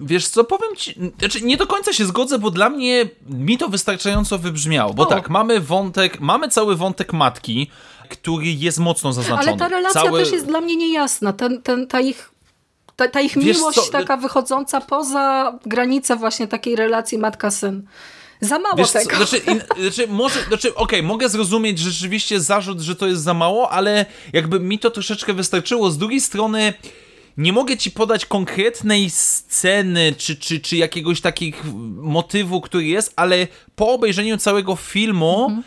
[0.00, 3.68] Wiesz co, powiem ci, znaczy nie do końca się zgodzę, bo dla mnie mi to
[3.68, 5.06] wystarczająco wybrzmiało, bo o.
[5.06, 7.70] tak, mamy wątek, mamy cały wątek matki,
[8.08, 9.48] który jest mocno zaznaczony.
[9.48, 10.20] Ale ta relacja cały...
[10.20, 12.30] też jest dla mnie niejasna, ten, ten, ta ich
[12.96, 13.92] ta, ta ich Wiesz miłość co?
[13.92, 17.82] taka wychodząca poza granicę właśnie takiej relacji matka-syn.
[18.40, 19.16] Za mało Wiesz, tego.
[19.16, 23.34] Znaczy, in, znaczy, może, znaczy okej, okay, mogę zrozumieć rzeczywiście zarzut, że to jest za
[23.34, 25.90] mało, ale jakby mi to troszeczkę wystarczyło.
[25.90, 26.74] Z drugiej strony
[27.36, 31.64] nie mogę ci podać konkretnej sceny, czy, czy, czy jakiegoś takich
[31.96, 35.62] motywu, który jest, ale po obejrzeniu całego filmu mhm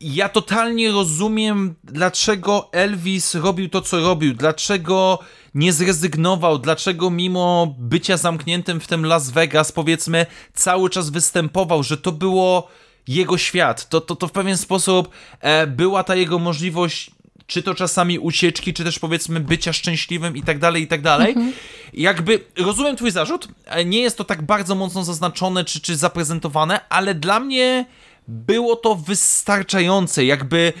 [0.00, 5.18] ja totalnie rozumiem, dlaczego Elvis robił to, co robił, dlaczego
[5.54, 11.96] nie zrezygnował, dlaczego mimo bycia zamkniętym w tym Las Vegas, powiedzmy, cały czas występował, że
[11.96, 12.68] to było
[13.08, 13.88] jego świat.
[13.88, 15.08] To, to, to w pewien sposób
[15.40, 17.10] e, była ta jego możliwość
[17.50, 21.28] czy to czasami ucieczki, czy też powiedzmy bycia szczęśliwym i tak dalej, i tak dalej.
[21.28, 21.52] Mhm.
[21.92, 26.88] Jakby rozumiem twój zarzut, e, nie jest to tak bardzo mocno zaznaczone, czy, czy zaprezentowane,
[26.88, 27.86] ale dla mnie
[28.30, 30.24] było to wystarczające.
[30.24, 30.72] Jakby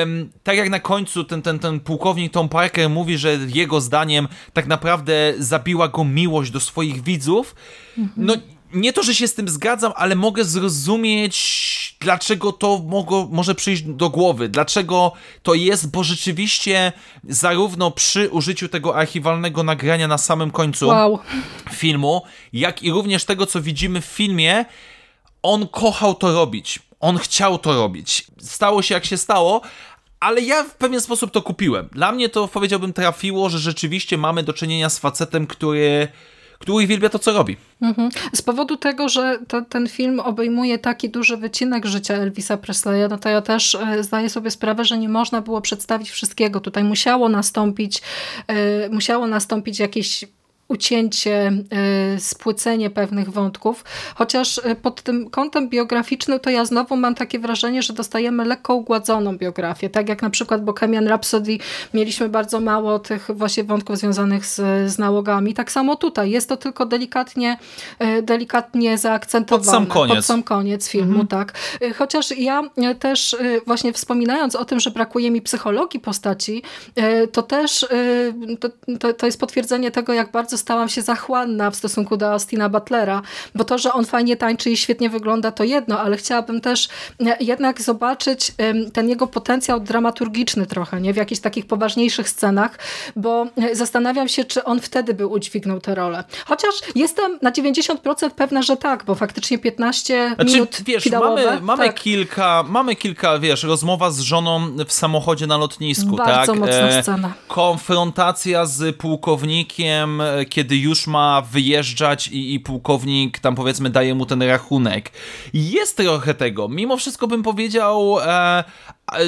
[0.00, 4.28] um, tak jak na końcu ten, ten, ten pułkownik Tom Parker mówi, że jego zdaniem
[4.52, 7.54] tak naprawdę zabiła go miłość do swoich widzów.
[7.98, 8.26] Mhm.
[8.26, 8.34] No
[8.74, 13.82] nie to, że się z tym zgadzam, ale mogę zrozumieć, dlaczego to mogło, może przyjść
[13.82, 16.92] do głowy, dlaczego to jest, bo rzeczywiście
[17.28, 21.18] zarówno przy użyciu tego archiwalnego nagrania na samym końcu wow.
[21.72, 22.22] filmu,
[22.52, 24.64] jak i również tego, co widzimy w filmie,
[25.42, 26.78] on kochał to robić.
[27.00, 28.26] On chciał to robić.
[28.38, 29.60] Stało się jak się stało,
[30.20, 31.88] ale ja w pewien sposób to kupiłem.
[31.92, 36.08] Dla mnie to powiedziałbym trafiło, że rzeczywiście mamy do czynienia z facetem, który
[36.58, 37.56] który uwielbia to, co robi.
[37.82, 38.10] Mhm.
[38.34, 43.18] Z powodu tego, że to, ten film obejmuje taki duży wycinek życia Elvisa Presleya, no
[43.18, 46.60] to ja też e, zdaję sobie sprawę, że nie można było przedstawić wszystkiego.
[46.60, 48.02] Tutaj musiało nastąpić,
[48.46, 50.24] e, musiało nastąpić jakieś
[50.68, 51.52] ucięcie,
[52.14, 53.84] e, spłycenie pewnych wątków,
[54.14, 58.74] chociaż e, pod tym kątem biograficznym to ja znowu mam takie wrażenie, że dostajemy lekko
[58.74, 61.58] ugładzoną biografię, tak jak na przykład Bohemian Rhapsody
[61.94, 64.56] mieliśmy bardzo mało tych właśnie wątków związanych z,
[64.92, 67.58] z nałogami, tak samo tutaj, jest to tylko delikatnie
[67.98, 69.64] e, delikatnie zaakcentowane.
[69.64, 70.16] Pod sam koniec.
[70.16, 71.26] Pod sam koniec filmu, mhm.
[71.26, 71.52] tak.
[71.98, 72.62] Chociaż ja
[72.98, 73.36] też
[73.66, 76.62] właśnie wspominając o tym, że brakuje mi psychologii postaci,
[77.32, 77.86] to też
[78.60, 82.68] to, to, to jest potwierdzenie tego, jak bardzo stałam się zachłanna w stosunku do Austina
[82.68, 83.22] Butlera,
[83.54, 86.88] bo to, że on fajnie tańczy i świetnie wygląda, to jedno, ale chciałabym też
[87.26, 88.52] e, jednak zobaczyć
[88.92, 91.12] ten jego potencjał dramaturgiczny trochę, nie?
[91.12, 92.78] w jakichś takich poważniejszych scenach,
[93.16, 96.24] bo e, zastanawiam się, czy on wtedy by udźwignął tę rolę.
[96.46, 101.86] Chociaż jestem na 90% pewna, że tak, bo faktycznie 15 znaczy, minut wiesz, mamy, mamy
[101.86, 102.00] tak.
[102.00, 106.60] kilka, mamy kilka, wiesz, rozmowa z żoną w samochodzie na lotnisku, Bardzo tak?
[106.60, 107.32] mocna e, scena.
[107.48, 114.42] Konfrontacja z pułkownikiem, kiedy już ma wyjeżdżać i, i pułkownik tam powiedzmy daje mu ten
[114.42, 115.12] rachunek.
[115.54, 116.68] Jest trochę tego.
[116.68, 118.64] Mimo wszystko bym powiedział, e,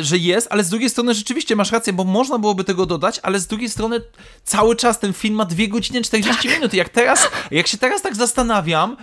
[0.01, 3.39] że jest, ale z drugiej strony rzeczywiście masz rację, bo można byłoby tego dodać, ale
[3.39, 4.01] z drugiej strony
[4.45, 6.57] cały czas ten film ma 2 godziny 40 tak.
[6.57, 6.75] minut.
[6.75, 8.97] Jak teraz, jak się teraz tak zastanawiam,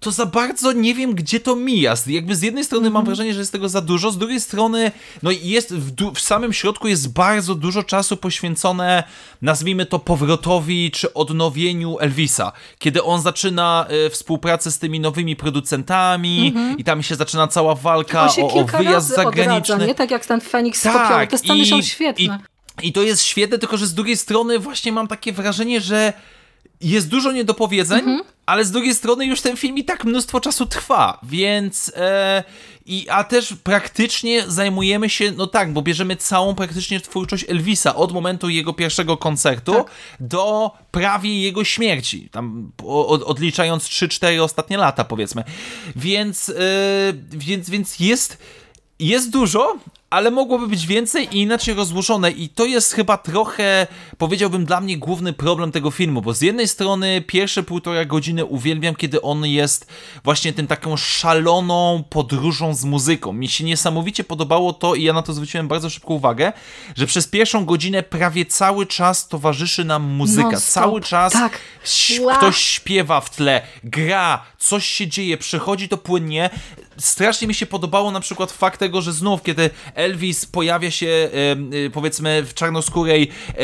[0.00, 1.94] to za bardzo nie wiem, gdzie to mija.
[2.06, 3.06] Jakby z jednej strony mam mhm.
[3.06, 4.92] wrażenie, że jest tego za dużo, z drugiej strony
[5.22, 9.04] no jest w, w, samym środku jest bardzo dużo czasu poświęcone,
[9.42, 12.52] nazwijmy to powrotowi czy odnowieniu Elvisa.
[12.78, 16.78] Kiedy on zaczyna y, współpracę z tymi nowymi producentami mhm.
[16.78, 19.74] i tam się zaczyna cała walka o, o wyjazd zagraniczny.
[19.74, 19.94] Odradza, nie?
[19.94, 22.38] Tak jak stan Phoenix tak, Te sceny i, są świetne.
[22.82, 26.12] I, I to jest świetne, tylko że z drugiej strony właśnie mam takie wrażenie, że
[26.84, 28.22] jest dużo niedopowiedzeń, mhm.
[28.46, 32.44] ale z drugiej strony już ten film i tak mnóstwo czasu trwa, więc e,
[32.86, 38.12] i, a też praktycznie zajmujemy się, no tak, bo bierzemy całą praktycznie twórczość Elvisa od
[38.12, 39.86] momentu jego pierwszego koncertu tak.
[40.20, 45.44] do prawie jego śmierci, tam od, odliczając 3-4 ostatnie lata powiedzmy,
[45.96, 46.54] więc, e,
[47.30, 48.38] więc, więc jest
[48.98, 49.78] jest dużo,
[50.14, 53.86] ale mogłoby być więcej i inaczej rozłożone i to jest chyba trochę,
[54.18, 58.94] powiedziałbym dla mnie główny problem tego filmu, bo z jednej strony pierwsze półtora godziny uwielbiam,
[58.94, 59.86] kiedy on jest
[60.24, 63.32] właśnie tym taką szaloną podróżą z muzyką.
[63.32, 66.52] Mi się niesamowicie podobało to i ja na to zwróciłem bardzo szybko uwagę,
[66.96, 70.60] że przez pierwszą godzinę prawie cały czas towarzyszy nam muzyka.
[70.60, 71.58] Cały czas tak.
[72.36, 76.50] ktoś śpiewa w tle, gra, coś się dzieje, przechodzi to płynnie
[76.98, 81.90] strasznie mi się podobało na przykład fakt tego, że znów, kiedy Elvis pojawia się e,
[81.90, 83.54] powiedzmy w czarnoskórej e,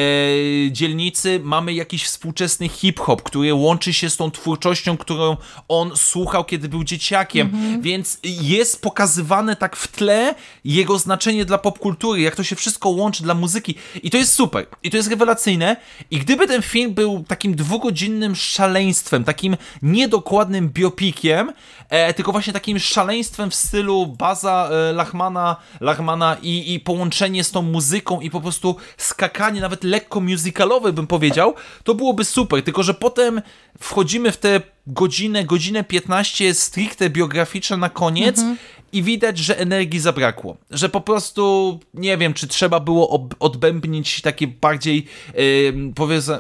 [0.73, 5.37] dzielnicy, mamy jakiś współczesny hip-hop, który łączy się z tą twórczością, którą
[5.69, 7.83] on słuchał, kiedy był dzieciakiem, mhm.
[7.83, 13.23] więc jest pokazywane tak w tle jego znaczenie dla popkultury, jak to się wszystko łączy
[13.23, 13.75] dla muzyki.
[14.03, 15.77] I to jest super, i to jest rewelacyjne.
[16.11, 21.53] I gdyby ten film był takim dwugodzinnym szaleństwem, takim niedokładnym biopikiem,
[21.91, 27.51] e, tylko właśnie takim szaleństwem w stylu Baza e, Lachmana, Lachmana i, i połączenie z
[27.51, 32.83] tą muzyką i po prostu skakanie, nawet lekko musicalowe bym powiedział, to byłoby super, tylko
[32.83, 33.43] że potem
[33.81, 38.57] wchodzimy w te godzinę, godzinę 15 stricte biograficzne na koniec mhm.
[38.93, 40.57] i widać, że energii zabrakło.
[40.71, 45.75] Że po prostu nie wiem, czy trzeba było odbębnić takie bardziej yy,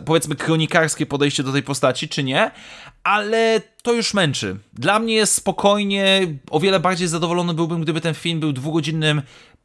[0.04, 2.50] powiedzmy kronikarskie podejście do tej postaci, czy nie,
[3.04, 4.56] ale to już męczy.
[4.72, 6.20] Dla mnie jest spokojnie,
[6.50, 9.22] o wiele bardziej zadowolony byłbym, gdyby ten film był dwugodzinnym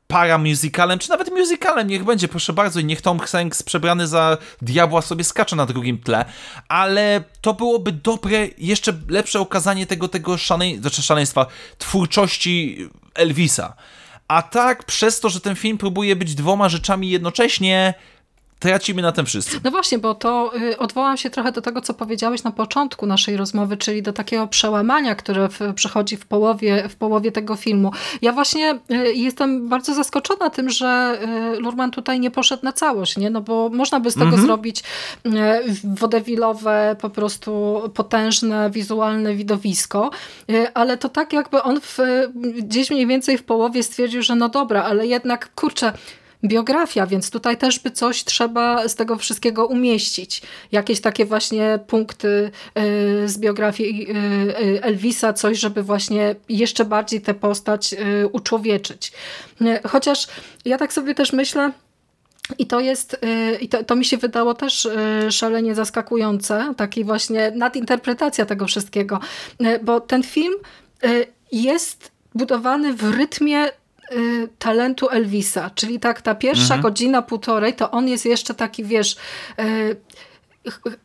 [0.07, 5.01] paramusicalem, czy nawet musicalem, niech będzie, proszę bardzo, i niech Tom Hanks przebrany za diabła
[5.01, 6.25] sobie skacze na drugim tle,
[6.67, 11.45] ale to byłoby dobre, jeszcze lepsze okazanie tego, tego szalej, znaczy szaleństwa,
[11.77, 12.77] twórczości
[13.13, 13.75] Elvisa.
[14.27, 17.93] A tak, przez to, że ten film próbuje być dwoma rzeczami jednocześnie,
[18.59, 19.59] tracimy na tym wszyscy.
[19.63, 23.37] No właśnie, bo to y, odwołam się trochę do tego, co powiedziałeś na początku naszej
[23.37, 27.91] rozmowy, czyli do takiego przełamania, które w, przychodzi w połowie, w połowie tego filmu.
[28.21, 31.19] Ja właśnie y, jestem bardzo zaskoczona tym, że
[31.55, 33.29] y, Lurman tutaj nie poszedł na całość, nie?
[33.29, 34.43] No bo można by z tego mhm.
[34.43, 34.83] zrobić
[35.83, 40.09] wodewilowe, po prostu potężne, wizualne widowisko,
[40.73, 41.97] ale to tak jakby on w,
[42.57, 45.93] gdzieś mniej więcej w połowie stwierdził, że no dobra, ale jednak kurczę,
[46.47, 50.41] biografia, więc tutaj też by coś trzeba z tego wszystkiego umieścić.
[50.71, 54.15] Jakieś takie właśnie punkty y, z biografii y,
[54.65, 57.95] y, Elvisa, coś, żeby właśnie jeszcze bardziej tę postać
[58.31, 59.11] uczłowieczyć.
[59.87, 60.27] Chociaż
[60.65, 61.71] ja tak sobie też myślę,
[62.57, 63.19] i to jest,
[63.61, 64.87] i to, to, mi się wydało też
[65.29, 69.19] szalenie zaskakujące, taki właśnie nadinterpretacja tego wszystkiego,
[69.83, 70.53] bo ten film
[71.51, 73.69] jest budowany w rytmie
[74.11, 76.81] Y, talentu Elvisa, czyli tak ta pierwsza mhm.
[76.81, 79.17] godzina, półtorej, to on jest jeszcze taki, wiesz,
[79.59, 79.95] y,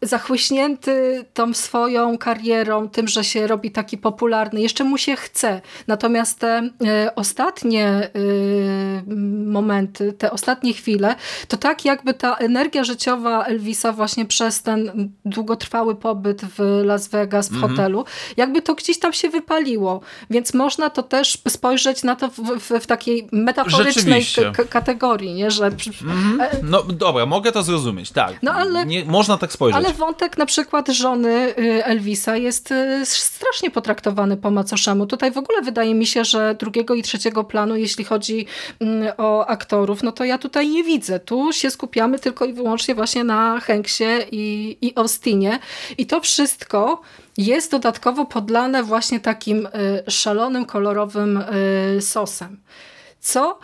[0.02, 5.60] zachłyśnięty tą swoją karierą, tym, że się robi taki popularny, jeszcze mu się chce.
[5.86, 8.10] Natomiast te e, ostatnie e,
[9.46, 11.14] momenty, te ostatnie chwile,
[11.48, 17.48] to tak jakby ta energia życiowa Elvisa właśnie przez ten długotrwały pobyt w Las Vegas,
[17.48, 17.70] w mhm.
[17.70, 18.04] hotelu,
[18.36, 20.00] jakby to gdzieś tam się wypaliło.
[20.30, 24.26] Więc można to też spojrzeć na to w, w, w takiej metaforycznej
[24.70, 25.50] kategorii, nie?
[25.50, 25.66] że...
[25.66, 26.38] Mhm.
[26.62, 28.42] No dobra, mogę to zrozumieć, tak.
[28.42, 28.86] No, ale...
[28.86, 29.84] Nie, można tak tak spojrzeć.
[29.84, 35.06] Ale wątek na przykład żony y, Elvisa jest y, strasznie potraktowany po macoszemu.
[35.06, 38.46] Tutaj w ogóle wydaje mi się, że drugiego i trzeciego planu, jeśli chodzi
[38.80, 41.20] mm, o aktorów, no to ja tutaj nie widzę.
[41.20, 45.58] Tu się skupiamy tylko i wyłącznie właśnie na Hanksie i, i Austinie.
[45.98, 47.00] I to wszystko
[47.36, 51.44] jest dodatkowo podlane właśnie takim y, szalonym, kolorowym
[52.00, 52.60] sosem.
[53.20, 53.58] Co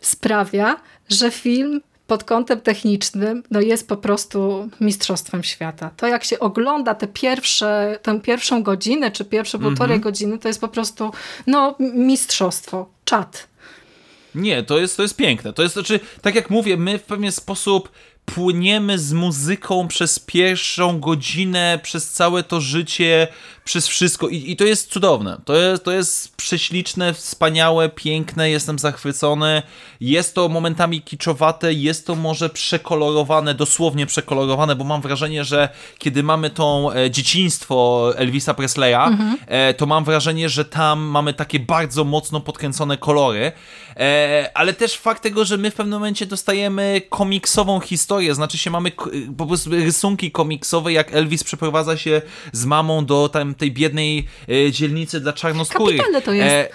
[0.00, 0.76] sprawia,
[1.08, 5.90] że film pod kątem technicznym no jest po prostu mistrzostwem świata.
[5.96, 9.76] To jak się ogląda te pierwsze, tę pierwszą godzinę, czy pierwsze mm -hmm.
[9.76, 11.12] półtorej godziny, to jest po prostu
[11.46, 13.46] no, mistrzostwo, czat.
[14.34, 15.52] Nie, to jest, to jest piękne.
[15.52, 17.88] To jest, znaczy, tak jak mówię, my w pewien sposób
[18.24, 23.28] płyniemy z muzyką przez pierwszą godzinę, przez całe to życie,
[23.64, 25.40] przez wszystko i, i to jest cudowne.
[25.44, 29.62] To jest, to jest prześliczne, wspaniałe, piękne, jestem zachwycony.
[30.00, 36.22] Jest to momentami kiczowate, jest to może przekolorowane, dosłownie przekolorowane, bo mam wrażenie, że kiedy
[36.22, 39.36] mamy tą e, dzieciństwo Elvisa Presleya, mhm.
[39.46, 43.52] e, to mam wrażenie, że tam mamy takie bardzo mocno podkręcone kolory,
[43.96, 48.70] e, ale też fakt tego, że my w pewnym momencie dostajemy komiksową historię, znaczy się
[48.70, 48.92] mamy
[49.38, 54.72] po prostu rysunki komiksowe, jak Elvis przeprowadza się z mamą do tam tej biednej e,
[54.72, 55.96] dzielnicy dla czarnoskórych.
[55.96, 56.54] Kapitalne to jest.
[56.54, 56.68] E,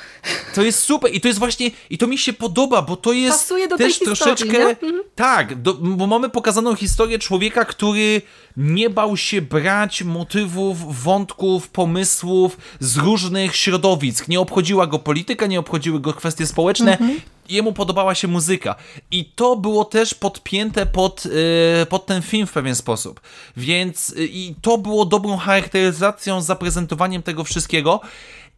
[0.55, 3.37] to jest super i to jest właśnie, i to mi się podoba, bo to jest
[3.37, 5.03] Pasuje do też tej troszeczkę, historii, mhm.
[5.15, 8.21] tak, do, bo mamy pokazaną historię człowieka, który
[8.59, 14.27] nie bał się brać motywów, wątków, pomysłów z różnych środowisk.
[14.27, 16.91] Nie obchodziła go polityka, nie obchodziły go kwestie społeczne.
[16.91, 18.75] Mhm jemu podobała się muzyka.
[19.11, 23.21] I to było też podpięte pod, yy, pod ten film w pewien sposób.
[23.57, 28.01] Więc yy, i to było dobrą charakteryzacją, zaprezentowaniem tego wszystkiego.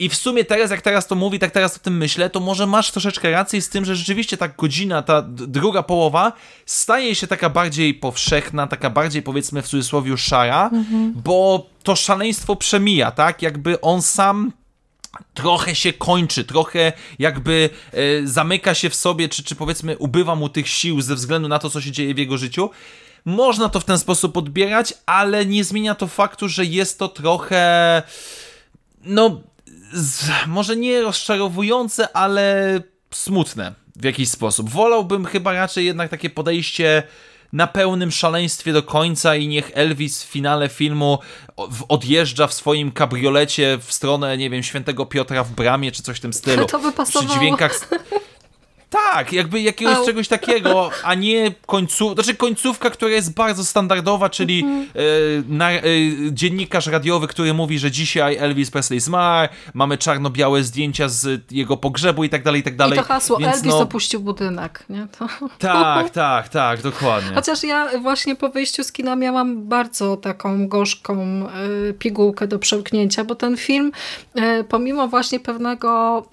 [0.01, 2.67] I w sumie teraz, jak teraz to mówi, tak teraz o tym myślę, to może
[2.67, 6.33] masz troszeczkę rację z tym, że rzeczywiście ta godzina, ta druga połowa
[6.65, 11.13] staje się taka bardziej powszechna, taka bardziej powiedzmy w cudzysłowie szara, mhm.
[11.15, 13.41] bo to szaleństwo przemija, tak?
[13.41, 14.51] Jakby on sam
[15.33, 20.49] trochę się kończy, trochę jakby e, zamyka się w sobie, czy, czy powiedzmy ubywa mu
[20.49, 22.69] tych sił ze względu na to, co się dzieje w jego życiu.
[23.25, 28.03] Można to w ten sposób odbierać, ale nie zmienia to faktu, że jest to trochę
[29.03, 29.41] no
[29.93, 32.79] z, może nie rozczarowujące, ale
[33.11, 34.69] smutne w jakiś sposób.
[34.69, 37.03] Wolałbym chyba raczej jednak takie podejście
[37.53, 41.19] na pełnym szaleństwie do końca i niech Elvis w finale filmu
[41.89, 46.19] odjeżdża w swoim kabriolecie w stronę, nie wiem, świętego Piotra w bramie, czy coś w
[46.19, 46.65] tym stylu.
[46.71, 47.29] To by pasowało.
[47.29, 47.79] Przy dźwiękach...
[48.91, 50.05] Tak, jakby jakiegoś Au.
[50.05, 55.43] czegoś takiego, a nie końcówka, znaczy końcówka, która jest bardzo standardowa, czyli mm -hmm.
[55.47, 55.81] na, e,
[56.31, 62.23] dziennikarz radiowy, który mówi, że dzisiaj Elvis Presley zmarł, mamy czarno-białe zdjęcia z jego pogrzebu
[62.23, 62.99] i tak dalej, i tak dalej.
[62.99, 63.79] I to hasło Więc, Elvis no...
[63.79, 65.07] opuścił budynek, nie?
[65.19, 65.27] To...
[65.59, 67.35] Tak, tak, tak, dokładnie.
[67.35, 73.23] Chociaż ja właśnie po wyjściu z kina miałam bardzo taką gorzką e, pigułkę do przełknięcia,
[73.23, 73.91] bo ten film,
[74.69, 76.23] pomimo właśnie pewnego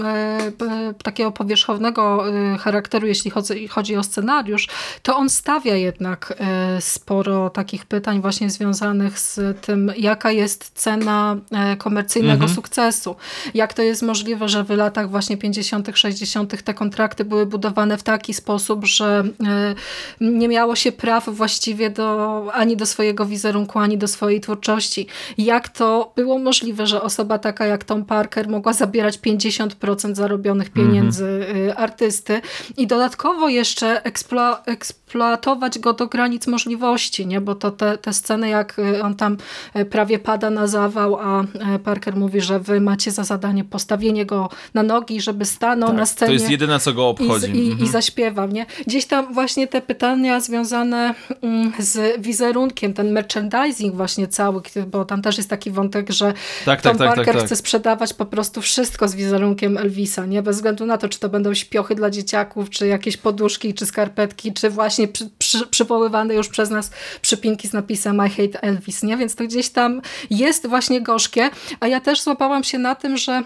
[1.03, 2.25] takiego powierzchownego
[2.57, 4.69] charakteru, jeśli chodzi, chodzi o scenariusz,
[5.03, 11.37] to on stawia jednak e, sporo takich pytań właśnie związanych z tym, jaka jest cena
[11.51, 12.55] e, komercyjnego mhm.
[12.55, 13.17] sukcesu.
[13.55, 16.63] Jak to jest możliwe, że w latach właśnie 50., 60.
[16.63, 19.25] te kontrakty były budowane w taki sposób, że
[20.21, 25.07] nie miało się praw właściwie do, ani do swojego wizerunku, ani do swojej twórczości.
[25.39, 31.47] Jak to było możliwe, że osoba taka jak Tom Parker mogła zabierać 50% zarobionych pieniędzy
[31.49, 31.79] mhm.
[31.79, 32.38] artysty,
[32.77, 37.41] i dodatkowo jeszcze eksplo, eksploatować go do granic możliwości, nie?
[37.41, 39.37] bo to te, te sceny, jak y, on tam
[39.77, 41.43] y, prawie pada na zawał, a
[41.75, 45.99] y, Parker mówi, że wy macie za zadanie postawienie go na nogi, żeby stanął tak,
[45.99, 46.29] na scenie.
[46.29, 47.51] To jest jedyne, co go obchodzi.
[47.53, 47.89] I, i, mhm.
[47.89, 48.49] i zaśpiewał.
[48.49, 48.67] Nie?
[48.87, 55.23] Gdzieś tam właśnie te pytania związane mm, z wizerunkiem, ten merchandising właśnie cały, bo tam
[55.23, 56.33] też jest taki wątek, że
[56.65, 57.45] tak, Tom tak, tak, tak Parker tak.
[57.45, 60.43] chce sprzedawać po prostu wszystko z wizerunkiem Elvisa, nie?
[60.43, 64.53] bez względu na to, czy to będą śpiochy dla dzieciaków, czy jakieś poduszki, czy skarpetki,
[64.53, 66.91] czy właśnie przy, przy, przywoływane już przez nas
[67.23, 69.17] przypinki z napisem I hate Elvis, nie?
[69.17, 71.51] Więc to gdzieś tam jest właśnie gorzkie,
[71.81, 73.43] a ja też złapałam się na tym, że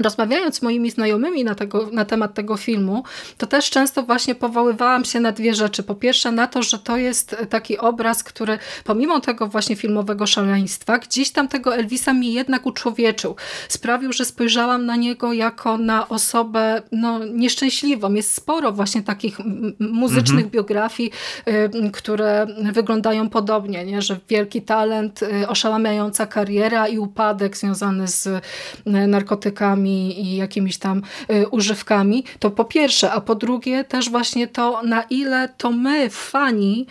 [0.00, 3.04] Rozmawiając z moimi znajomymi na, tego, na temat tego filmu,
[3.38, 5.82] to też często właśnie powoływałam się na dwie rzeczy.
[5.82, 10.98] Po pierwsze na to, że to jest taki obraz, który pomimo tego właśnie filmowego szaleństwa,
[10.98, 13.36] gdzieś tam tego Elvisa mi jednak uczłowieczył.
[13.68, 18.14] Sprawił, że spojrzałam na niego jako na osobę no, nieszczęśliwą.
[18.14, 19.38] Jest sporo właśnie takich
[19.78, 20.50] muzycznych mhm.
[20.50, 21.10] biografii,
[21.48, 24.02] y, które wyglądają podobnie, nie?
[24.02, 28.40] że wielki talent, y, oszałamiająca kariera i upadek związany z y,
[28.86, 34.82] narkotykami i jakimiś tam y, używkami, to po pierwsze, a po drugie też właśnie to,
[34.82, 36.86] na ile to my, fani,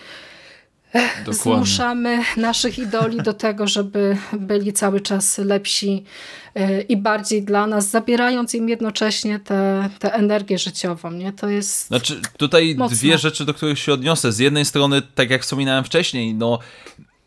[1.26, 1.34] Dokładnie.
[1.34, 6.04] zmuszamy naszych idoli do tego, żeby byli cały czas lepsi
[6.58, 9.40] y, i bardziej dla nas, zabierając im jednocześnie
[10.00, 11.12] tę energię życiową.
[11.12, 11.34] Nie?
[11.34, 12.98] To jest Znaczy tutaj mocne.
[12.98, 14.32] dwie rzeczy, do których się odniosę.
[14.32, 16.60] Z jednej strony, tak jak wspominałem wcześniej, no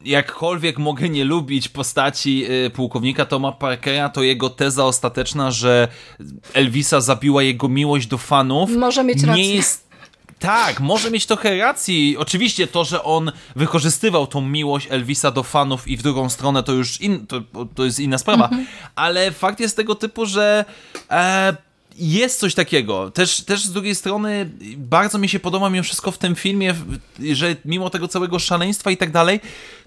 [0.05, 5.89] jakkolwiek mogę nie lubić postaci y, pułkownika Toma Parkera, to jego teza ostateczna, że
[6.53, 8.71] Elvisa zabiła jego miłość do fanów.
[8.71, 9.43] Może mieć rację.
[9.43, 9.85] Nie jest
[10.39, 12.17] tak, może mieć trochę racji.
[12.19, 16.73] Oczywiście to, że on wykorzystywał tą miłość Elvisa do fanów i w drugą stronę to
[16.73, 17.43] już in, to,
[17.75, 18.45] to jest inna sprawa.
[18.45, 18.67] Mhm.
[18.95, 20.65] Ale fakt jest tego typu, że
[21.11, 21.57] e,
[21.97, 23.11] jest coś takiego.
[23.11, 26.75] Też, też z drugiej strony bardzo mi się podoba mimo wszystko w tym filmie,
[27.33, 29.41] że mimo tego całego szaleństwa i tak dalej,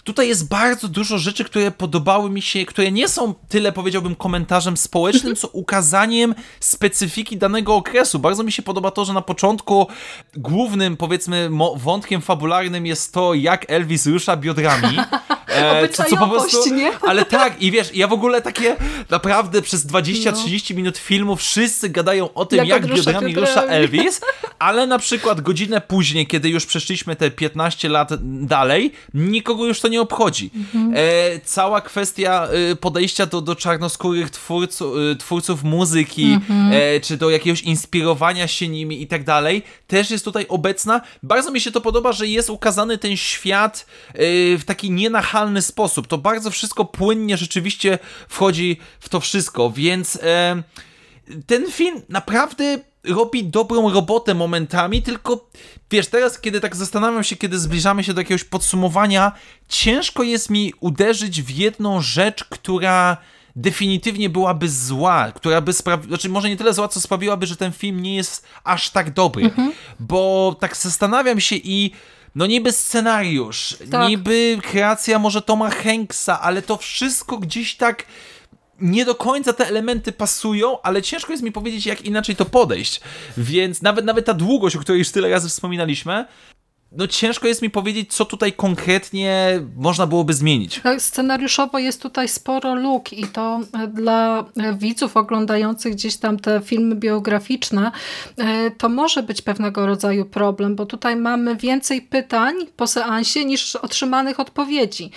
[0.03, 4.77] tutaj jest bardzo dużo rzeczy, które podobały mi się, które nie są tyle, powiedziałbym, komentarzem
[4.77, 8.19] społecznym, co ukazaniem specyfiki danego okresu.
[8.19, 9.87] Bardzo mi się podoba to, że na początku
[10.35, 14.97] głównym, powiedzmy, wątkiem fabularnym jest to, jak Elvis rusza biodrami.
[15.47, 16.91] E, co, co po prostu, nie?
[17.09, 18.75] Ale tak, i wiesz, ja w ogóle takie
[19.09, 20.77] naprawdę przez 20-30 no.
[20.77, 24.21] minut filmu wszyscy gadają o tym, jak, jak biodrami rusza Elvis,
[24.59, 28.09] ale na przykład godzinę później, kiedy już przeszliśmy te 15 lat
[28.45, 30.51] dalej, nikogo już to nie obchodzi.
[30.55, 30.93] Mhm.
[30.95, 36.71] E, cała kwestia e, podejścia do, do czarnoskórych twórców, e, twórców muzyki, mhm.
[36.73, 41.01] e, czy do jakiegoś inspirowania się nimi i tak dalej, też jest tutaj obecna.
[41.23, 44.17] Bardzo mi się to podoba, że jest ukazany ten świat e,
[44.57, 46.07] w taki nienachalny sposób.
[46.07, 50.63] To bardzo wszystko płynnie rzeczywiście wchodzi w to wszystko, więc e,
[51.45, 55.49] ten film naprawdę robi dobrą robotę momentami, tylko
[55.91, 59.31] wiesz, teraz kiedy tak zastanawiam się, kiedy zbliżamy się do jakiegoś podsumowania,
[59.69, 63.17] ciężko jest mi uderzyć w jedną rzecz, która
[63.55, 67.71] definitywnie byłaby zła, która by sprawiła, znaczy może nie tyle zła, co sprawiłaby, że ten
[67.71, 69.71] film nie jest aż tak dobry, mhm.
[69.99, 71.91] bo tak zastanawiam się i
[72.35, 74.09] no niby scenariusz, tak.
[74.09, 78.05] niby kreacja może Toma Hanksa, ale to wszystko gdzieś tak
[78.81, 83.01] nie do końca te elementy pasują, ale ciężko jest mi powiedzieć, jak inaczej to podejść.
[83.37, 86.25] Więc nawet, nawet ta długość, o której już tyle razy wspominaliśmy,
[86.91, 90.79] no ciężko jest mi powiedzieć, co tutaj konkretnie można byłoby zmienić.
[90.83, 96.39] Tak, scenariuszowo jest tutaj sporo luk i to e, dla e, widzów oglądających gdzieś tam
[96.39, 97.91] te filmy biograficzne
[98.37, 103.75] e, to może być pewnego rodzaju problem, bo tutaj mamy więcej pytań po seansie niż
[103.75, 105.11] otrzymanych odpowiedzi.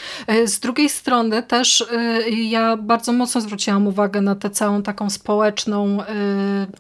[0.44, 1.84] Z drugiej strony też
[2.32, 5.98] ja bardzo mocno zwróciłam uwagę na tę całą taką społeczną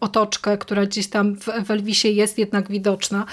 [0.00, 3.24] otoczkę, która gdzieś tam w Elvisie jest jednak widoczna.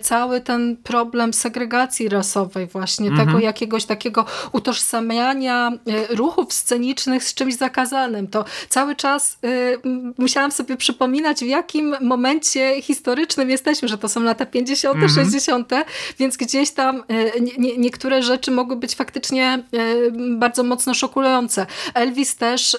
[0.00, 3.28] Cały ten problem segregacji rasowej właśnie, mhm.
[3.28, 8.28] tego jakiegoś takiego utożsamiania e, ruchów scenicznych z czymś zakazanym.
[8.28, 9.78] To cały czas y,
[10.18, 15.12] musiałam sobie przypominać, w jakim momencie historycznym jesteśmy, że to są lata 50., mhm.
[15.12, 15.70] 60.,
[16.18, 21.66] więc gdzieś tam y, nie, niektóre rzeczy mogły być faktycznie y, bardzo mocno szokujące.
[21.94, 22.78] Elvis też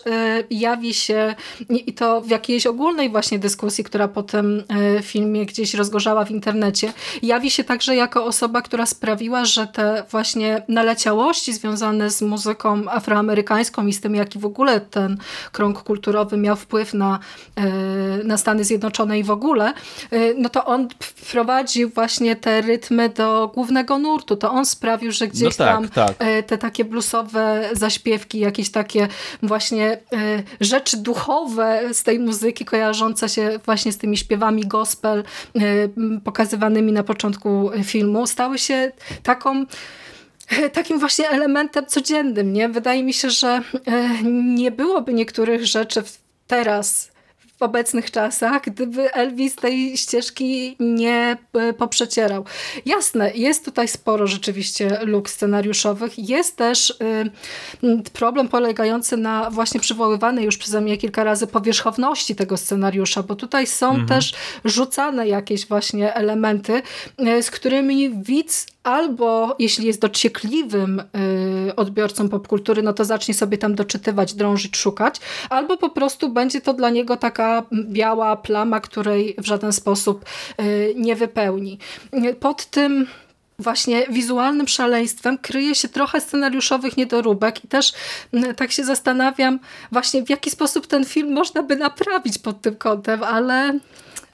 [0.50, 1.36] jawi się
[1.70, 4.64] i to w jakiejś ogólnej właśnie dyskusji, która po tym
[5.04, 6.94] filmie gdzieś rozgorzała w internecie,
[7.24, 13.88] jawi się także jako osoba, która sprawiła, że te właśnie naleciałości związane z muzyką afroamerykańską
[13.88, 15.18] i z tym, jaki w ogóle ten
[15.52, 17.20] krąg kulturowy miał wpływ na,
[17.56, 17.64] e,
[18.24, 19.74] na Stany Zjednoczone i w ogóle,
[20.12, 24.36] e, no to on wprowadził właśnie te rytmy do głównego nurtu.
[24.36, 26.16] To on sprawił, że gdzieś no tak, tam tak.
[26.20, 29.08] E, te takie bluesowe zaśpiewki, jakieś takie
[29.44, 29.98] właśnie
[30.62, 35.24] rzeczy duchowe z tej muzyki kojarzące się właśnie z tymi śpiewami gospel
[36.24, 38.92] pokazywanymi na początku filmu, stały się
[39.24, 39.66] taką
[40.74, 42.54] takim właśnie elementem codziennym.
[42.54, 42.70] Nie?
[42.70, 46.04] Wydaje mi się, że e, nie byłoby niektórych rzeczy
[46.48, 47.13] teraz
[47.64, 52.46] obecnych czasach, gdyby Elvis tej ścieżki nie e, poprzecierał.
[52.86, 56.30] Jasne, jest tutaj sporo rzeczywiście luk scenariuszowych.
[56.30, 62.58] Jest też y, problem polegający na właśnie przywoływanej już przeze mnie kilka razy powierzchowności tego
[62.58, 64.08] scenariusza, bo tutaj są mhm.
[64.08, 64.34] też
[64.66, 66.82] rzucane jakieś właśnie elementy,
[67.20, 71.00] y, z którymi widz albo jeśli jest dociekliwym
[71.68, 75.20] y, odbiorcą popkultury, no to zacznie sobie tam doczytywać, drążyć, szukać,
[75.50, 80.26] albo po prostu będzie to dla niego taka biała plama, której w żaden sposób
[80.62, 81.80] y, nie wypełni.
[82.40, 83.08] Pod tym
[83.60, 87.94] właśnie wizualnym szaleństwem kryje się trochę scenariuszowych niedoróbek i też
[88.56, 89.60] tak się zastanawiam
[89.92, 93.80] właśnie w jaki sposób ten film można by naprawić pod tym kątem, ale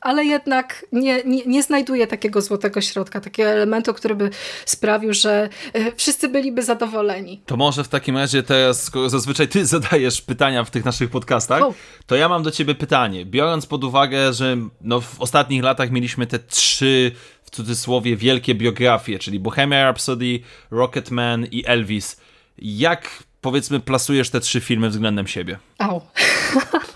[0.02, 4.30] ale jednak nie, nie, nie znajduje takiego złotego środka, takiego elementu, który by
[4.66, 7.42] sprawił, że e, wszyscy byliby zadowoleni.
[7.46, 11.62] To może w takim razie teraz, skoro zazwyczaj ty zadajesz pytania w tych naszych podcastach,
[11.62, 11.74] oh.
[12.06, 13.26] to ja mam do ciebie pytanie.
[13.26, 17.12] Biorąc pod uwagę, że no w ostatnich latach mieliśmy te trzy
[17.44, 20.40] w cudzysłowie wielkie biografie, czyli Bohemian Rhapsody,
[20.72, 22.22] Rocketman i Elvis.
[22.58, 23.10] Jak
[23.42, 25.58] powiedzmy plasujesz te trzy filmy względem siebie?
[25.78, 26.02] Au.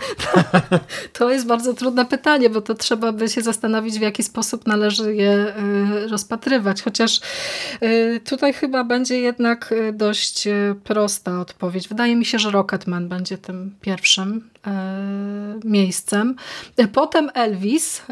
[1.12, 5.14] To jest bardzo trudne pytanie, bo to trzeba by się zastanowić, w jaki sposób należy
[5.14, 5.52] je
[6.04, 6.82] y, rozpatrywać.
[6.82, 7.20] Chociaż
[7.82, 10.48] y, tutaj chyba będzie jednak y, dość
[10.84, 11.88] prosta odpowiedź.
[11.88, 14.50] Wydaje mi się, że Rocketman będzie tym pierwszym
[15.64, 16.36] miejscem.
[16.92, 18.02] Potem Elvis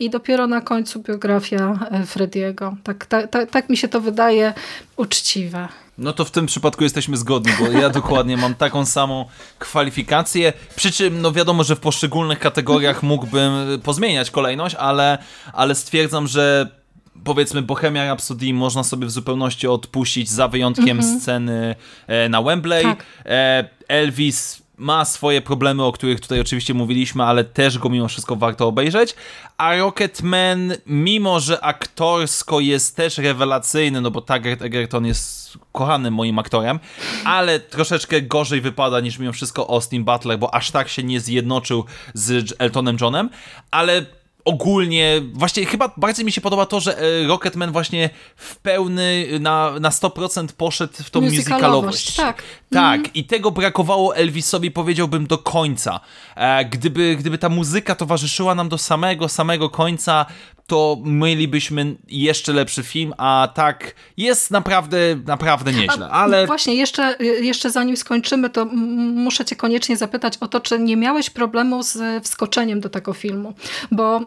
[0.00, 2.76] i dopiero na końcu biografia Frediego.
[2.84, 4.54] Tak, tak, tak, tak mi się to wydaje
[4.96, 5.68] uczciwe.
[5.98, 9.24] No to w tym przypadku jesteśmy zgodni, bo ja dokładnie mam taką samą
[9.58, 10.52] kwalifikację.
[10.76, 15.18] Przy czym, no wiadomo, że w poszczególnych kategoriach mógłbym pozmieniać kolejność, ale,
[15.52, 16.68] ale stwierdzam, że
[17.24, 21.20] powiedzmy Bohemia Rhapsody można sobie w zupełności odpuścić za wyjątkiem mm -hmm.
[21.20, 21.74] sceny
[22.06, 22.82] e, na Wembley.
[22.82, 23.04] Tak.
[23.26, 28.36] E, Elvis ma swoje problemy, o których tutaj oczywiście mówiliśmy, ale też go mimo wszystko
[28.36, 29.14] warto obejrzeć.
[29.58, 36.38] A Rocketman, mimo że aktorsko jest też rewelacyjny, no bo Taggart Egerton jest kochanym moim
[36.38, 36.80] aktorem,
[37.24, 41.84] ale troszeczkę gorzej wypada niż mimo wszystko Austin Butler, bo aż tak się nie zjednoczył
[42.14, 43.30] z Eltonem Johnem,
[43.70, 44.06] ale
[44.44, 49.72] ogólnie, właśnie chyba bardzo mi się podoba to, że e, Rocketman właśnie w pełny, na,
[49.80, 52.16] na 100% poszedł w tą musicalowość.
[52.16, 52.42] Tak.
[52.70, 53.10] Tak, mm.
[53.14, 56.00] i tego brakowało Elvisowi, powiedziałbym, do końca.
[56.36, 60.26] E, gdyby, gdyby ta muzyka towarzyszyła nam do samego, samego końca,
[60.66, 66.08] to mielibyśmy jeszcze lepszy film, a tak jest naprawdę, naprawdę nieźle.
[66.10, 66.46] Ale...
[66.46, 68.64] Właśnie, jeszcze, jeszcze zanim skończymy, to
[69.14, 73.54] muszę cię koniecznie zapytać o to, czy nie miałeś problemu z wskoczeniem do tego filmu,
[73.90, 74.22] bo e,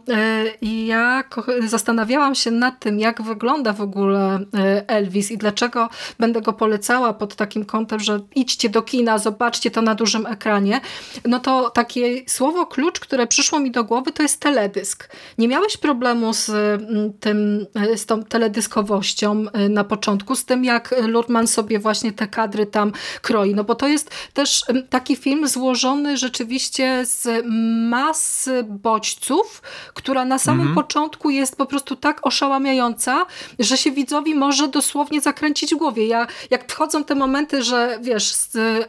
[0.62, 1.24] ja
[1.68, 7.14] zastanawiałam się nad tym, jak wygląda w ogóle e, Elvis i dlaczego będę go polecała
[7.14, 10.82] pod takim kątem, że idźcie do kina, zobaczcie to na dużym ekranie,
[11.26, 15.10] no to takie słowo klucz, które przyszło mi do głowy, to jest teledysk.
[15.38, 17.66] Nie miałeś problemu z, mm, tym,
[17.96, 22.92] z tą teledyskowością y, na początku, z tym jak Lurman sobie właśnie te kadry tam
[23.22, 27.46] kroi, no bo to jest też taki film złożony rzeczywiście z
[27.90, 29.62] masy bodźców,
[29.94, 30.76] która na samym mhm.
[30.76, 33.26] początku jest po prostu tak oszałamiająca,
[33.60, 36.08] że się widzowi może dosłownie zakręcić w głowie.
[36.08, 38.34] Ja, jak wchodzą te momenty, że wiesz,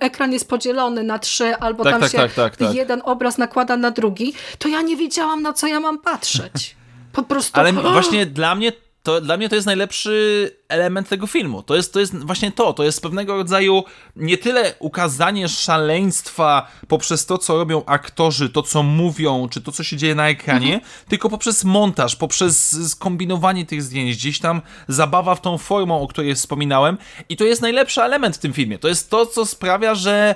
[0.00, 2.74] ekran jest podzielony na trzy, albo tak, tam tak, się tak, tak, tak.
[2.74, 6.75] jeden obraz nakłada na drugi, to ja nie wiedziałam, na co ja mam patrzeć.
[7.16, 7.60] Po prostu...
[7.60, 8.72] Ale właśnie dla mnie
[9.06, 11.62] to dla mnie to jest najlepszy element tego filmu.
[11.62, 12.72] To jest, to jest właśnie to.
[12.72, 13.84] To jest pewnego rodzaju
[14.16, 19.84] nie tyle ukazanie szaleństwa poprzez to, co robią aktorzy, to, co mówią, czy to, co
[19.84, 20.92] się dzieje na ekranie, mhm.
[21.08, 26.34] tylko poprzez montaż, poprzez skombinowanie tych zdjęć, gdzieś tam zabawa w tą formą, o której
[26.34, 26.98] wspominałem.
[27.28, 28.78] I to jest najlepszy element w tym filmie.
[28.78, 30.34] To jest to, co sprawia, że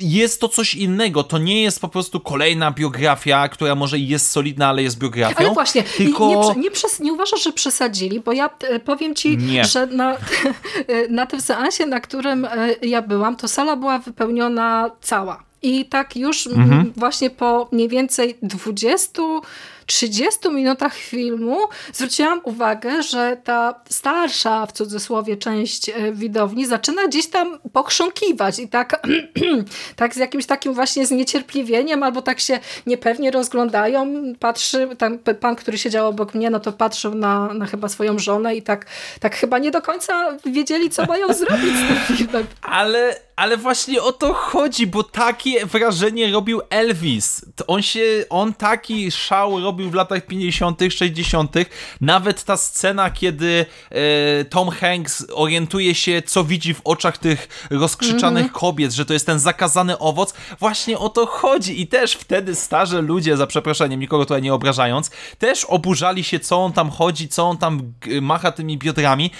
[0.00, 1.22] jest to coś innego.
[1.22, 5.36] To nie jest po prostu kolejna biografia, która może jest solidna, ale jest biografią.
[5.38, 6.54] Ale właśnie, tylko...
[6.56, 6.70] nie, nie,
[7.00, 9.64] nie uważasz, że przesadzili, bo ja e, powiem ci, nie.
[9.64, 10.16] że na,
[11.10, 15.42] na tym seansie, na którym e, ja byłam, to sala była wypełniona cała.
[15.62, 16.92] I tak już mhm.
[16.96, 19.22] właśnie po mniej więcej 20
[19.90, 21.58] 30 minutach filmu
[21.92, 28.68] zwróciłam uwagę, że ta starsza, w cudzysłowie, część e, widowni zaczyna gdzieś tam pochrząkiwać i
[28.68, 29.02] tak,
[29.96, 34.22] tak z jakimś takim właśnie zniecierpliwieniem albo tak się niepewnie rozglądają.
[34.40, 34.88] Patrzy,
[35.40, 38.86] pan, który siedział obok mnie, no to patrzył na, na chyba swoją żonę i tak,
[39.20, 42.46] tak chyba nie do końca wiedzieli, co mają zrobić z tym filmem.
[42.62, 47.44] Ale ale właśnie o to chodzi, bo takie wrażenie robił Elvis.
[47.66, 51.54] On się, on taki szał robił w latach 50., 60.,
[52.00, 58.42] nawet ta scena, kiedy e, Tom Hanks orientuje się, co widzi w oczach tych rozkrzyczanych
[58.42, 58.60] mm -hmm.
[58.60, 61.80] kobiet, że to jest ten zakazany owoc, właśnie o to chodzi.
[61.80, 66.64] I też wtedy starzy ludzie, za przeproszeniem, nikogo tutaj nie obrażając, też oburzali się, co
[66.64, 69.30] on tam chodzi, co on tam macha tymi biodrami,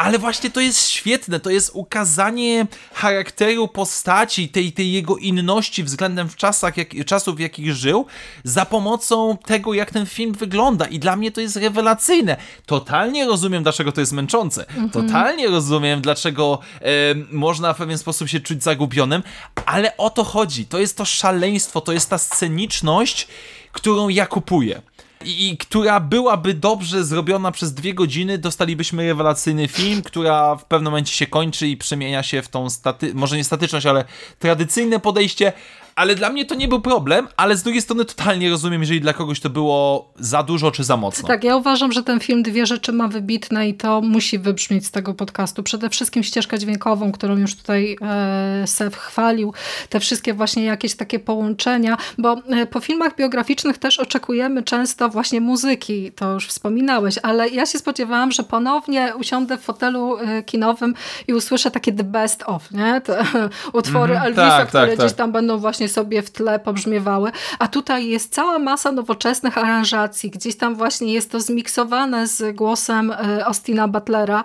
[0.00, 6.28] ale właśnie to jest świetne, to jest ukazanie charakteru postaci, tej, tej jego inności względem
[6.28, 8.06] w czasach, jak, czasów, w jakich żył,
[8.44, 10.86] za pomocą tego, jak ten film wygląda.
[10.86, 12.36] I dla mnie to jest rewelacyjne.
[12.66, 14.68] Totalnie rozumiem, dlaczego to jest męczące.
[14.68, 14.90] Mhm.
[14.90, 16.84] Totalnie rozumiem, dlaczego e,
[17.30, 19.22] można w pewien sposób się czuć zagubionym,
[19.66, 20.66] ale o to chodzi.
[20.66, 23.28] To jest to szaleństwo, to jest ta sceniczność,
[23.72, 24.82] którą ja kupuję
[25.24, 31.14] i która byłaby dobrze zrobiona przez dwie godziny, dostalibyśmy rewelacyjny film, która w pewnym momencie
[31.14, 34.04] się kończy i przemienia się w tą staty, może nie statyczność, ale
[34.38, 35.52] tradycyjne podejście,
[36.00, 39.12] ale dla mnie to nie był problem, ale z drugiej strony totalnie rozumiem, jeżeli dla
[39.12, 41.28] kogoś to było za dużo czy za mocno.
[41.28, 44.90] Tak, ja uważam, że ten film dwie rzeczy ma wybitne i to musi wybrzmieć z
[44.90, 45.62] tego podcastu.
[45.62, 49.54] Przede wszystkim ścieżkę dźwiękową, którą już tutaj e, Sef chwalił,
[49.88, 55.40] te wszystkie właśnie jakieś takie połączenia, bo e, po filmach biograficznych też oczekujemy często właśnie
[55.40, 60.94] muzyki, to już wspominałeś, ale ja się spodziewałam, że ponownie usiądę w fotelu e, kinowym
[61.28, 63.00] i usłyszę takie the best of, nie?
[63.00, 63.24] Te
[63.72, 65.18] utwory mm Elvisa, tak, które tak, gdzieś tak.
[65.18, 70.56] tam będą właśnie sobie w tle pobrzmiewały, a tutaj jest cała masa nowoczesnych aranżacji, gdzieś
[70.56, 74.44] tam właśnie jest to zmiksowane z głosem e, Austina Butlera,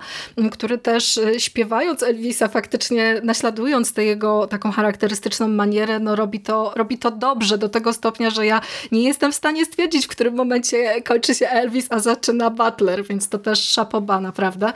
[0.52, 6.74] który też e, śpiewając Elvisa, faktycznie naśladując tę jego taką charakterystyczną manierę, no robi to,
[6.76, 10.36] robi to dobrze, do tego stopnia, że ja nie jestem w stanie stwierdzić, w którym
[10.36, 14.74] momencie kończy się Elvis, a zaczyna Butler, więc to też szapoba, naprawdę.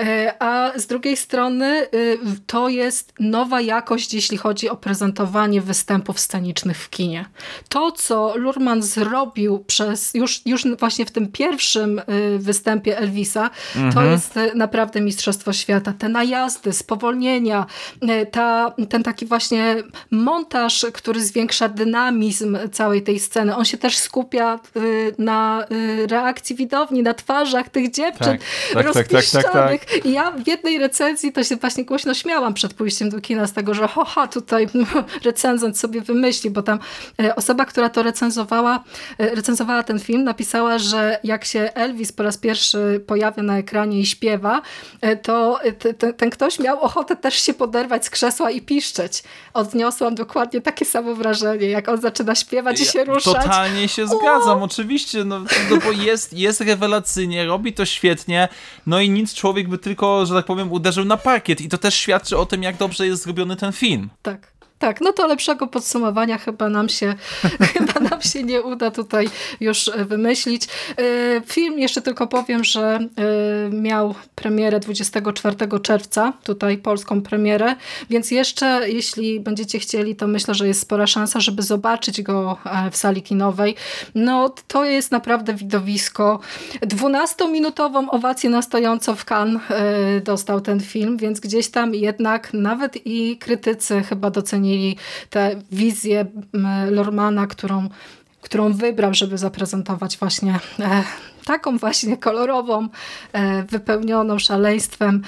[0.00, 5.60] E, A z drugiej strony y, to jest nowa jakość, jeśli chodzi o prezentowanie
[5.96, 7.24] występów scenicznych w kinie.
[7.68, 13.50] To, co Lurman zrobił przez już, już właśnie w tym pierwszym y, występie Elvisa,
[13.94, 15.92] to jest y, naprawdę mistrzostwo świata.
[15.98, 17.66] Te najazdy, spowolnienia,
[18.22, 19.76] y, ta, ten taki właśnie
[20.10, 23.56] montaż, który zwiększa dynamizm całej tej sceny.
[23.56, 28.38] On się też skupia y, na y, reakcji widowni, na twarzach tych dziewczyn
[28.74, 30.04] Tak, tak, tak, tak, tak, tak.
[30.06, 33.74] ja w jednej recenzji to się właśnie głośno śmiałam przed pójściem do kina z tego,
[33.74, 34.66] że hoha, tutaj
[35.24, 36.78] recenzent sobie wymyśli, bo tam
[37.22, 38.84] e, osoba, która to recenzowała,
[39.18, 44.00] e, recenzowała ten film, napisała, że jak się Elvis po raz pierwszy pojawia na ekranie
[44.00, 44.62] i śpiewa,
[45.00, 49.22] e, to te- te- ten ktoś miał ochotę też się poderwać z krzesła i piszczeć.
[49.54, 53.34] Odniosłam dokładnie takie samo wrażenie, jak on zaczyna śpiewać i się ruszać.
[53.44, 58.48] Totalnie się zgadzam, oczywiście, no, no bo jest, jest rewelacyjnie, robi to świetnie,
[58.86, 61.94] no i nic człowiek by tylko, że tak powiem, uderzył na parkiet i to też
[61.94, 64.10] świadczy o tym, jak dobrze jest zrobiony ten film.
[64.22, 64.55] Tak.
[64.78, 67.14] Tak, no to lepszego podsumowania chyba nam się,
[67.74, 69.28] chyba nam się nie uda tutaj
[69.60, 70.64] już e, wymyślić.
[70.64, 77.74] E, Film, jeszcze tylko powiem, że e, miał premierę 24 czerwca, tutaj polską premierę,
[78.10, 82.58] więc jeszcze jeśli będziecie chcieli, to myślę, że jest spora szansa, żeby zobaczyć go
[82.90, 83.74] w sali kinowej.
[84.14, 86.40] No to jest naprawdę widowisko.
[86.80, 89.62] 12-minutową owację na stojąco w Cannes
[90.24, 94.65] dostał ten film, więc gdzieś tam jednak nawet i krytycy chyba docenili
[95.30, 97.88] tę wizję m, Lormana, którą,
[98.40, 101.02] którą wybrał, żeby zaprezentować właśnie e,
[101.44, 102.88] taką właśnie kolorową,
[103.32, 105.22] e, wypełnioną szaleństwem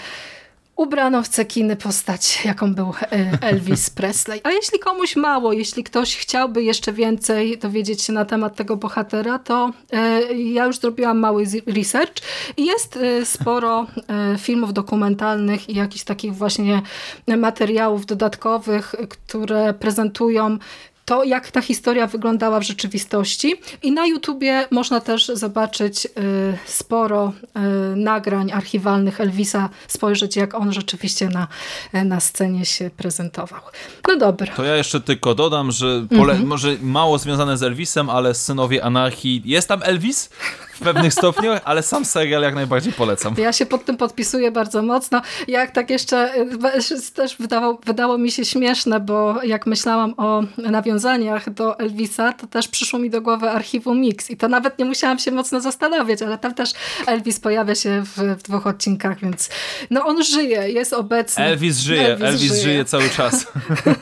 [0.78, 4.40] ubraną w cekiny postać, jaką był e, Elvis Presley.
[4.44, 9.38] A jeśli komuś mało, jeśli ktoś chciałby jeszcze więcej dowiedzieć się na temat tego bohatera,
[9.38, 12.22] to e, ja już zrobiłam mały research
[12.56, 13.86] i jest e, sporo
[14.38, 16.82] filmów dokumentalnych i jakichś takich właśnie
[17.36, 20.58] materiałów dodatkowych, które prezentują
[21.08, 23.54] to, jak ta historia wyglądała w rzeczywistości.
[23.82, 26.10] I na YouTubie można też zobaczyć y,
[26.66, 27.32] sporo
[27.92, 31.48] y, nagrań archiwalnych Elvisa, spojrzeć jak on rzeczywiście na,
[32.04, 33.60] na scenie się prezentował.
[34.08, 34.54] No dobra.
[34.54, 39.42] To ja jeszcze tylko dodam, że pole- może mało związane z Elvisem, ale Synowie Anarchii,
[39.44, 40.30] jest tam Elvis
[40.78, 43.34] w pewnych stopniach, ale sam serial jak najbardziej polecam.
[43.38, 45.22] Ja się pod tym podpisuję bardzo mocno.
[45.48, 51.50] Jak tak jeszcze y, też wydało, wydało mi się śmieszne, bo jak myślałam o nawiązaniach
[51.50, 55.18] do Elvisa, to też przyszło mi do głowy archiwum Mix i to nawet nie musiałam
[55.18, 56.72] się mocno zastanawiać, ale tam też
[57.06, 59.50] Elvis pojawia się w, w dwóch odcinkach, więc
[59.90, 61.44] no on żyje, jest obecny.
[61.44, 63.46] Elvis żyje, Elvis, żyje cały czas.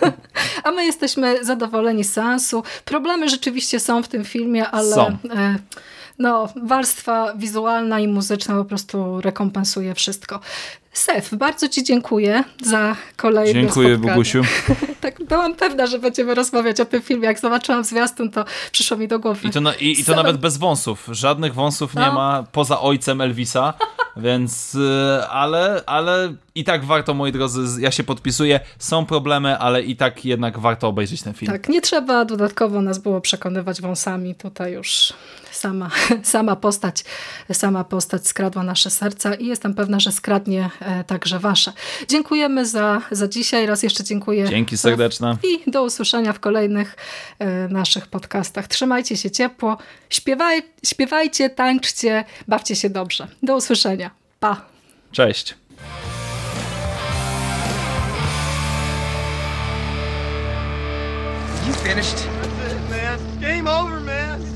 [0.64, 2.62] A my jesteśmy zadowoleni z seansu.
[2.85, 5.18] Problemy rzeczywiście są w tym filmie, ale Są.
[6.19, 10.41] E, no, warstwa wizualna i muzyczna po prostu rekompensuje wszystko.
[10.93, 14.12] Sef, bardzo Ci dziękuję za kolejne Dziękuję, spotkanie.
[14.14, 14.43] Bogusiu.
[15.01, 17.27] Tak, byłam pewna, że będziemy rozmawiać o tym filmie.
[17.27, 19.49] Jak zobaczyłam zwiastun, to przyszło mi do głowy.
[19.49, 21.09] I to, na, i, i to Sam- nawet bez wąsów.
[21.12, 22.12] Żadnych wąsów nie No.
[22.12, 23.75] ma poza ojcem Elvisa,
[24.17, 24.79] więc y,
[25.31, 28.61] ale, ale i tak warto, moi drodzy, ja się podpisuję.
[28.79, 31.53] Są problemy, ale i tak jednak warto obejrzeć ten film.
[31.53, 34.35] Tak, nie trzeba dodatkowo nas było przekonywać wąsami.
[34.35, 35.12] Tutaj już
[35.57, 35.90] sama,
[36.22, 37.04] sama postać
[37.52, 41.72] sama postać skradła nasze serca i jestem pewna, że skradnie e, także wasze.
[42.09, 43.66] Dziękujemy za, za dzisiaj.
[43.66, 44.48] Raz jeszcze dziękuję.
[44.48, 45.36] Dzięki serdeczne.
[45.42, 46.96] I do usłyszenia w kolejnych
[47.38, 48.68] e, naszych podcastach.
[48.68, 49.78] Trzymajcie się ciepło,
[50.11, 53.28] śpiewaj, śpiewajcie, tańczcie, bawcie się dobrze.
[53.42, 54.11] Do usłyszenia.
[54.40, 54.66] Pa!
[55.12, 55.54] Cześć.
[61.66, 62.16] You finished?
[62.16, 63.40] That's it, man.
[63.40, 64.55] Game over, man.